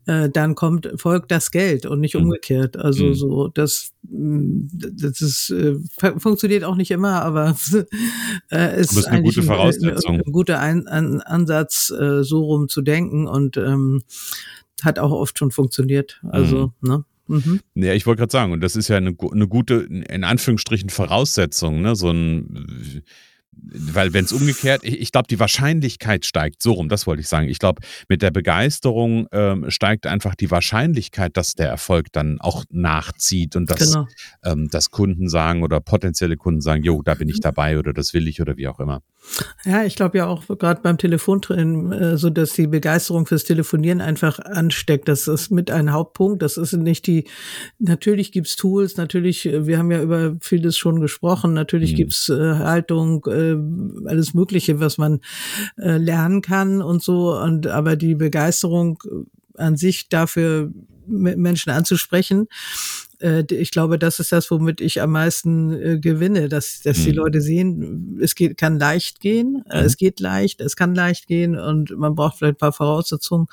äh, 0.06 0.28
dann 0.28 0.54
kommt 0.54 0.88
folgt 0.96 1.30
das 1.30 1.50
Geld 1.50 1.86
und 1.86 2.00
nicht 2.00 2.14
mhm. 2.14 2.24
umgekehrt. 2.24 2.76
Also 2.76 3.06
mhm. 3.06 3.14
so 3.14 3.48
das 3.48 3.92
mm, 4.08 4.68
das 4.70 5.20
ist 5.20 5.50
äh, 5.50 5.76
funktioniert 6.18 6.64
auch 6.64 6.76
nicht 6.76 6.90
immer, 6.90 7.22
aber 7.22 7.56
äh, 8.50 8.80
ist, 8.80 8.96
ist 8.96 9.06
eine 9.06 9.22
gute 9.22 9.42
Voraussetzung, 9.42 10.14
ein, 10.14 10.20
ein, 10.20 10.26
ein 10.26 10.32
guter 10.32 10.60
ein, 10.60 10.86
ein 10.88 11.20
Ansatz, 11.20 11.90
äh, 11.90 12.22
so 12.22 12.44
rum 12.44 12.68
zu 12.68 12.82
denken 12.82 13.26
und 13.26 13.56
ähm, 13.56 14.02
hat 14.82 14.98
auch 14.98 15.12
oft 15.12 15.38
schon 15.38 15.50
funktioniert. 15.50 16.20
Also 16.30 16.72
mhm. 16.80 16.88
ne. 16.88 17.04
Mhm. 17.30 17.60
Ja, 17.74 17.94
ich 17.94 18.06
wollte 18.06 18.20
gerade 18.20 18.32
sagen, 18.32 18.52
und 18.52 18.60
das 18.60 18.74
ist 18.74 18.88
ja 18.88 18.96
eine, 18.96 19.14
eine 19.32 19.46
gute, 19.46 19.74
in 19.74 20.24
Anführungsstrichen, 20.24 20.90
Voraussetzung, 20.90 21.80
ne? 21.80 21.94
So 21.94 22.10
ein 22.10 23.02
weil 23.62 24.12
wenn 24.12 24.24
es 24.24 24.32
umgekehrt, 24.32 24.82
ich, 24.84 25.00
ich 25.00 25.12
glaube, 25.12 25.28
die 25.28 25.38
Wahrscheinlichkeit 25.38 26.24
steigt, 26.24 26.62
so 26.62 26.72
rum, 26.72 26.88
das 26.88 27.06
wollte 27.06 27.20
ich 27.20 27.28
sagen. 27.28 27.48
Ich 27.48 27.58
glaube, 27.58 27.82
mit 28.08 28.22
der 28.22 28.30
Begeisterung 28.30 29.26
ähm, 29.32 29.70
steigt 29.70 30.06
einfach 30.06 30.34
die 30.34 30.50
Wahrscheinlichkeit, 30.50 31.36
dass 31.36 31.54
der 31.54 31.68
Erfolg 31.68 32.12
dann 32.12 32.40
auch 32.40 32.64
nachzieht 32.70 33.56
und 33.56 33.70
dass, 33.70 33.92
genau. 33.92 34.06
ähm, 34.44 34.68
dass 34.70 34.90
Kunden 34.90 35.28
sagen 35.28 35.62
oder 35.62 35.80
potenzielle 35.80 36.36
Kunden 36.36 36.60
sagen, 36.60 36.82
jo, 36.82 37.02
da 37.02 37.14
bin 37.14 37.28
ich 37.28 37.40
dabei 37.40 37.78
oder 37.78 37.92
das 37.92 38.14
will 38.14 38.28
ich 38.28 38.40
oder 38.40 38.56
wie 38.56 38.68
auch 38.68 38.80
immer. 38.80 39.02
Ja, 39.64 39.84
ich 39.84 39.96
glaube 39.96 40.18
ja 40.18 40.26
auch 40.26 40.46
gerade 40.58 40.80
beim 40.80 40.96
Telefontraining, 40.96 41.92
äh, 41.92 42.16
so 42.16 42.30
dass 42.30 42.54
die 42.54 42.66
Begeisterung 42.66 43.26
fürs 43.26 43.44
Telefonieren 43.44 44.00
einfach 44.00 44.38
ansteckt. 44.38 45.08
Das 45.08 45.28
ist 45.28 45.50
mit 45.50 45.70
ein 45.70 45.92
Hauptpunkt. 45.92 46.42
Das 46.42 46.56
ist 46.56 46.72
nicht 46.72 47.06
die, 47.06 47.24
natürlich 47.78 48.32
gibt's 48.32 48.56
Tools, 48.56 48.96
natürlich, 48.96 49.46
äh, 49.46 49.66
wir 49.66 49.78
haben 49.78 49.90
ja 49.90 50.02
über 50.02 50.36
vieles 50.40 50.78
schon 50.78 51.00
gesprochen, 51.00 51.52
natürlich 51.52 51.92
mhm. 51.92 51.96
gibt's 51.96 52.28
äh, 52.30 52.34
Haltung, 52.34 53.24
äh, 53.26 53.49
alles 54.06 54.34
Mögliche, 54.34 54.80
was 54.80 54.98
man 54.98 55.20
äh, 55.76 55.96
lernen 55.96 56.42
kann 56.42 56.82
und 56.82 57.02
so. 57.02 57.36
Und 57.36 57.66
aber 57.66 57.96
die 57.96 58.14
Begeisterung 58.14 59.02
an 59.56 59.76
sich 59.76 60.08
dafür 60.08 60.70
Menschen 61.06 61.70
anzusprechen, 61.70 62.46
äh, 63.20 63.44
ich 63.50 63.70
glaube, 63.70 63.98
das 63.98 64.18
ist 64.18 64.32
das, 64.32 64.50
womit 64.50 64.80
ich 64.80 65.00
am 65.00 65.12
meisten 65.12 65.72
äh, 65.72 65.98
gewinne, 65.98 66.48
dass, 66.48 66.80
dass 66.80 66.98
mhm. 66.98 67.04
die 67.04 67.12
Leute 67.12 67.40
sehen, 67.40 68.18
es 68.20 68.34
geht, 68.34 68.56
kann 68.56 68.78
leicht 68.78 69.20
gehen, 69.20 69.62
äh, 69.70 69.80
mhm. 69.80 69.86
es 69.86 69.96
geht 69.96 70.20
leicht, 70.20 70.60
es 70.60 70.76
kann 70.76 70.94
leicht 70.94 71.26
gehen 71.26 71.58
und 71.58 71.96
man 71.96 72.14
braucht 72.14 72.38
vielleicht 72.38 72.56
ein 72.56 72.58
paar 72.58 72.72
Voraussetzungen, 72.72 73.46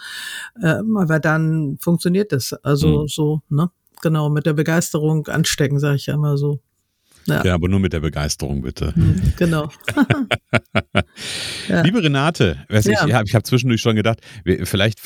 äh, 0.62 0.82
aber 0.98 1.20
dann 1.20 1.78
funktioniert 1.80 2.32
das. 2.32 2.54
Also 2.54 3.04
mhm. 3.04 3.08
so, 3.08 3.42
ne? 3.50 3.70
Genau, 4.02 4.30
mit 4.30 4.46
der 4.46 4.54
Begeisterung 4.54 5.28
anstecken, 5.28 5.80
sage 5.80 5.96
ich 5.96 6.06
ja 6.06 6.14
immer 6.14 6.38
so. 6.38 6.60
Ja. 7.28 7.44
ja, 7.44 7.54
aber 7.54 7.68
nur 7.68 7.80
mit 7.80 7.94
der 7.94 8.00
Begeisterung 8.00 8.62
bitte. 8.62 8.94
Mhm, 8.96 9.34
genau. 9.38 9.70
ja. 11.68 11.82
Liebe 11.82 12.02
Renate, 12.02 12.66
ja. 12.70 12.78
ich, 12.80 12.88
ich 12.88 13.36
habe 13.36 13.44
zwischendurch 13.44 13.82
schon 13.82 13.96
gedacht, 13.96 14.22
wir, 14.44 14.66
vielleicht 14.66 15.00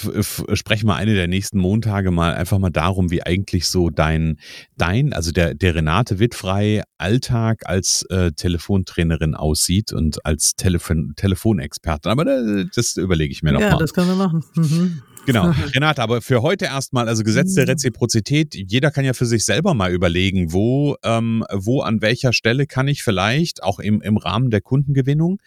sprechen 0.54 0.88
wir 0.88 0.96
eine 0.96 1.16
der 1.16 1.28
nächsten 1.28 1.60
Montage 1.60 2.12
mal 2.12 2.34
einfach 2.34 2.60
mal 2.60 2.70
darum, 2.70 3.10
wie 3.12 3.24
eigentlich 3.24 3.68
so 3.68 3.90
dein, 3.90 4.38
dein, 4.78 5.14
also 5.14 5.32
der, 5.32 5.56
der 5.56 5.76
Renate 5.76 6.20
Wittfrei 6.20 6.84
Alltag 6.98 7.64
als 7.66 8.04
äh, 8.10 8.32
Telefontrainerin 8.32 9.34
aussieht 9.34 9.92
und 9.92 10.24
als 10.26 10.56
Telefon, 10.56 11.14
Telefonexpertin. 11.16 12.12
Aber 12.12 12.26
das, 12.26 12.68
das 12.76 12.98
überlege 12.98 13.32
ich 13.32 13.42
mir 13.42 13.54
noch 13.54 13.62
ja, 13.62 13.68
mal. 13.68 13.74
Ja, 13.74 13.80
das 13.80 13.94
können 13.94 14.08
wir 14.08 14.16
machen. 14.16 14.44
Mhm. 14.56 15.02
Genau, 15.26 15.52
Renate, 15.76 16.02
aber 16.02 16.22
für 16.22 16.42
heute 16.42 16.66
erstmal, 16.66 17.08
also 17.08 17.24
Gesetz 17.24 17.54
der 17.54 17.66
mhm. 17.66 17.72
Reziprozität, 17.72 18.56
jeder 18.56 18.92
kann 18.92 19.06
ja 19.06 19.14
für 19.14 19.26
sich 19.26 19.46
selber 19.46 19.74
mal 19.74 19.92
überlegen, 19.92 20.52
wo, 20.52 20.96
ähm, 21.04 21.46
wo 21.54 21.82
an 21.82 22.02
welcher 22.02 22.34
Stelle 22.34 22.66
kann 22.66 22.88
ich 22.88 23.04
vielleicht 23.04 23.64
auch 23.64 23.80
im, 23.80 24.02
im 24.02 24.18
Rahmen 24.18 24.50
der 24.50 24.62
Kundengewinnung 24.62 25.40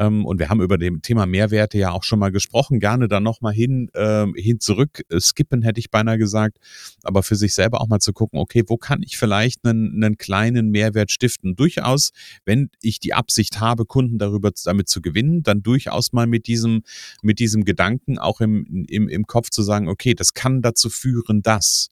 ähm, 0.00 0.24
und 0.24 0.38
wir 0.38 0.48
haben 0.48 0.62
über 0.62 0.78
dem 0.78 1.02
Thema 1.02 1.26
Mehrwerte 1.26 1.78
ja 1.78 1.90
auch 1.90 2.04
schon 2.04 2.18
mal 2.18 2.32
gesprochen. 2.32 2.80
Gerne 2.80 3.06
dann 3.06 3.22
nochmal 3.22 3.52
hin, 3.52 3.90
äh, 3.92 4.26
hin 4.34 4.58
zurück 4.58 5.02
äh, 5.10 5.20
skippen, 5.20 5.62
hätte 5.62 5.78
ich 5.78 5.90
beinahe 5.90 6.16
gesagt. 6.16 6.58
Aber 7.02 7.22
für 7.22 7.36
sich 7.36 7.54
selber 7.54 7.82
auch 7.82 7.88
mal 7.88 8.00
zu 8.00 8.14
gucken, 8.14 8.40
okay, 8.40 8.64
wo 8.66 8.78
kann 8.78 9.02
ich 9.02 9.18
vielleicht 9.18 9.64
einen, 9.66 10.02
einen 10.02 10.16
kleinen 10.16 10.70
Mehrwert 10.70 11.10
stiften? 11.10 11.54
Durchaus, 11.54 12.12
wenn 12.46 12.70
ich 12.80 12.98
die 12.98 13.12
Absicht 13.12 13.60
habe, 13.60 13.84
Kunden 13.84 14.18
darüber 14.18 14.50
damit 14.64 14.88
zu 14.88 15.02
gewinnen, 15.02 15.42
dann 15.42 15.62
durchaus 15.62 16.12
mal 16.12 16.26
mit 16.26 16.46
diesem, 16.46 16.82
mit 17.22 17.38
diesem 17.38 17.64
Gedanken 17.66 18.18
auch 18.18 18.40
im, 18.40 18.86
im, 18.88 19.08
im 19.10 19.26
Kopf 19.26 19.50
zu 19.50 19.62
sagen, 19.62 19.88
okay, 19.88 20.14
das 20.14 20.34
kann 20.34 20.62
dazu 20.62 20.90
führen, 20.90 21.42
dass. 21.42 21.88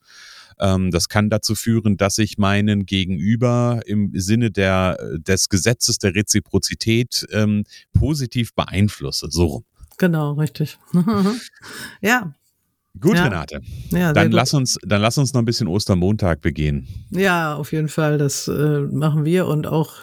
Ähm, 0.61 0.91
das 0.91 1.09
kann 1.09 1.31
dazu 1.31 1.55
führen, 1.55 1.97
dass 1.97 2.19
ich 2.19 2.39
meinen 2.39 2.85
Gegenüber 2.85 3.81
im 3.87 4.11
Sinne 4.15 4.51
der, 4.51 4.99
des 5.19 5.49
Gesetzes 5.49 5.99
der 5.99 6.15
Reziprozität 6.15 7.27
ähm, 7.31 7.65
positiv 7.93 8.55
beeinflusse. 8.55 9.29
So 9.31 9.65
Genau, 9.99 10.35
richtig. 10.35 10.79
ja, 12.01 12.33
Gut, 13.01 13.17
ja. 13.17 13.25
Renate. 13.25 13.61
Ja, 13.91 14.13
dann 14.13 14.31
lass 14.33 14.53
gut. 14.53 14.61
uns, 14.61 14.79
dann 14.83 15.01
lass 15.01 15.19
uns 15.19 15.33
noch 15.33 15.43
ein 15.43 15.45
bisschen 15.45 15.69
Ostermontag 15.69 16.41
begehen. 16.41 16.89
Ja, 17.11 17.55
auf 17.57 17.73
jeden 17.73 17.89
Fall. 17.89 18.19
Das 18.19 18.49
äh, 18.49 18.81
machen 18.81 19.25
wir 19.25 19.47
und 19.47 19.67
auch 19.67 19.95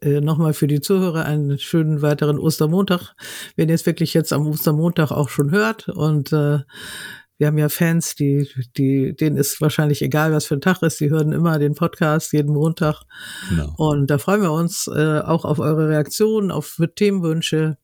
äh, 0.00 0.20
nochmal 0.20 0.52
für 0.52 0.66
die 0.66 0.80
Zuhörer 0.80 1.24
einen 1.24 1.58
schönen 1.58 2.02
weiteren 2.02 2.38
Ostermontag. 2.38 3.14
Wenn 3.56 3.68
ihr 3.68 3.74
es 3.74 3.86
wirklich 3.86 4.14
jetzt 4.14 4.32
am 4.32 4.46
Ostermontag 4.46 5.10
auch 5.10 5.28
schon 5.28 5.50
hört 5.50 5.88
und 5.88 6.32
äh, 6.32 6.60
wir 7.38 7.48
haben 7.48 7.58
ja 7.58 7.68
Fans, 7.68 8.14
die, 8.14 8.48
die, 8.76 9.14
denen 9.14 9.36
ist 9.36 9.60
wahrscheinlich 9.60 10.00
egal, 10.00 10.32
was 10.32 10.46
für 10.46 10.54
ein 10.54 10.62
Tag 10.62 10.82
ist. 10.82 11.00
Die 11.00 11.10
hören 11.10 11.32
immer 11.32 11.58
den 11.58 11.74
Podcast 11.74 12.32
jeden 12.32 12.52
Montag. 12.54 13.02
Genau. 13.50 13.74
Und 13.76 14.10
da 14.10 14.18
freuen 14.18 14.42
wir 14.42 14.52
uns 14.52 14.86
äh, 14.86 15.20
auch 15.20 15.44
auf 15.44 15.58
eure 15.58 15.88
Reaktionen, 15.88 16.50
auf 16.50 16.78
Themenwünsche. 16.94 17.76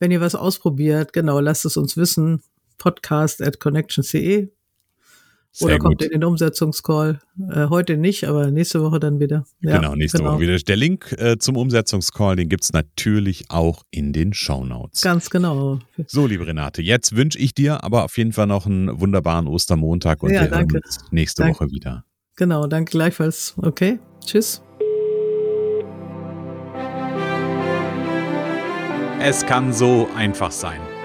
Wenn 0.00 0.10
ihr 0.10 0.20
was 0.20 0.34
ausprobiert, 0.34 1.12
genau, 1.12 1.38
lasst 1.38 1.64
es 1.64 1.76
uns 1.76 1.96
wissen. 1.96 2.42
Podcast 2.78 3.42
at 3.42 3.60
connections.de 3.60 4.48
oder 5.60 5.78
kommt 5.78 5.98
gut. 5.98 6.06
in 6.06 6.12
den 6.12 6.24
Umsetzungscall. 6.24 7.20
Äh, 7.50 7.66
heute 7.68 7.98
nicht, 7.98 8.24
aber 8.24 8.50
nächste 8.50 8.82
Woche 8.82 8.98
dann 8.98 9.20
wieder. 9.20 9.44
Ja, 9.60 9.76
genau, 9.76 9.94
nächste 9.94 10.18
genau. 10.18 10.32
Woche 10.32 10.40
wieder. 10.40 10.56
Der 10.56 10.76
Link 10.76 11.12
äh, 11.18 11.36
zum 11.38 11.56
Umsetzungscall, 11.56 12.36
den 12.36 12.48
gibt 12.48 12.64
es 12.64 12.72
natürlich 12.72 13.50
auch 13.50 13.82
in 13.90 14.14
den 14.14 14.32
Show 14.32 14.64
Notes. 14.64 15.02
Ganz 15.02 15.28
genau. 15.28 15.78
So, 16.06 16.26
liebe 16.26 16.46
Renate, 16.46 16.80
jetzt 16.80 17.14
wünsche 17.16 17.38
ich 17.38 17.52
dir 17.54 17.84
aber 17.84 18.04
auf 18.04 18.16
jeden 18.16 18.32
Fall 18.32 18.46
noch 18.46 18.64
einen 18.64 18.98
wunderbaren 18.98 19.46
Ostermontag 19.46 20.22
und 20.22 20.32
ja, 20.32 20.42
wir 20.42 20.48
danke. 20.48 20.74
hören 20.76 20.82
uns 20.84 21.00
nächste 21.10 21.42
danke. 21.42 21.60
Woche 21.60 21.70
wieder. 21.70 22.04
Genau, 22.36 22.66
danke 22.66 22.90
gleichfalls. 22.90 23.54
Okay, 23.58 23.98
tschüss. 24.24 24.62
Es 29.20 29.46
kann 29.46 29.72
so 29.72 30.08
einfach 30.16 30.50
sein. 30.50 30.80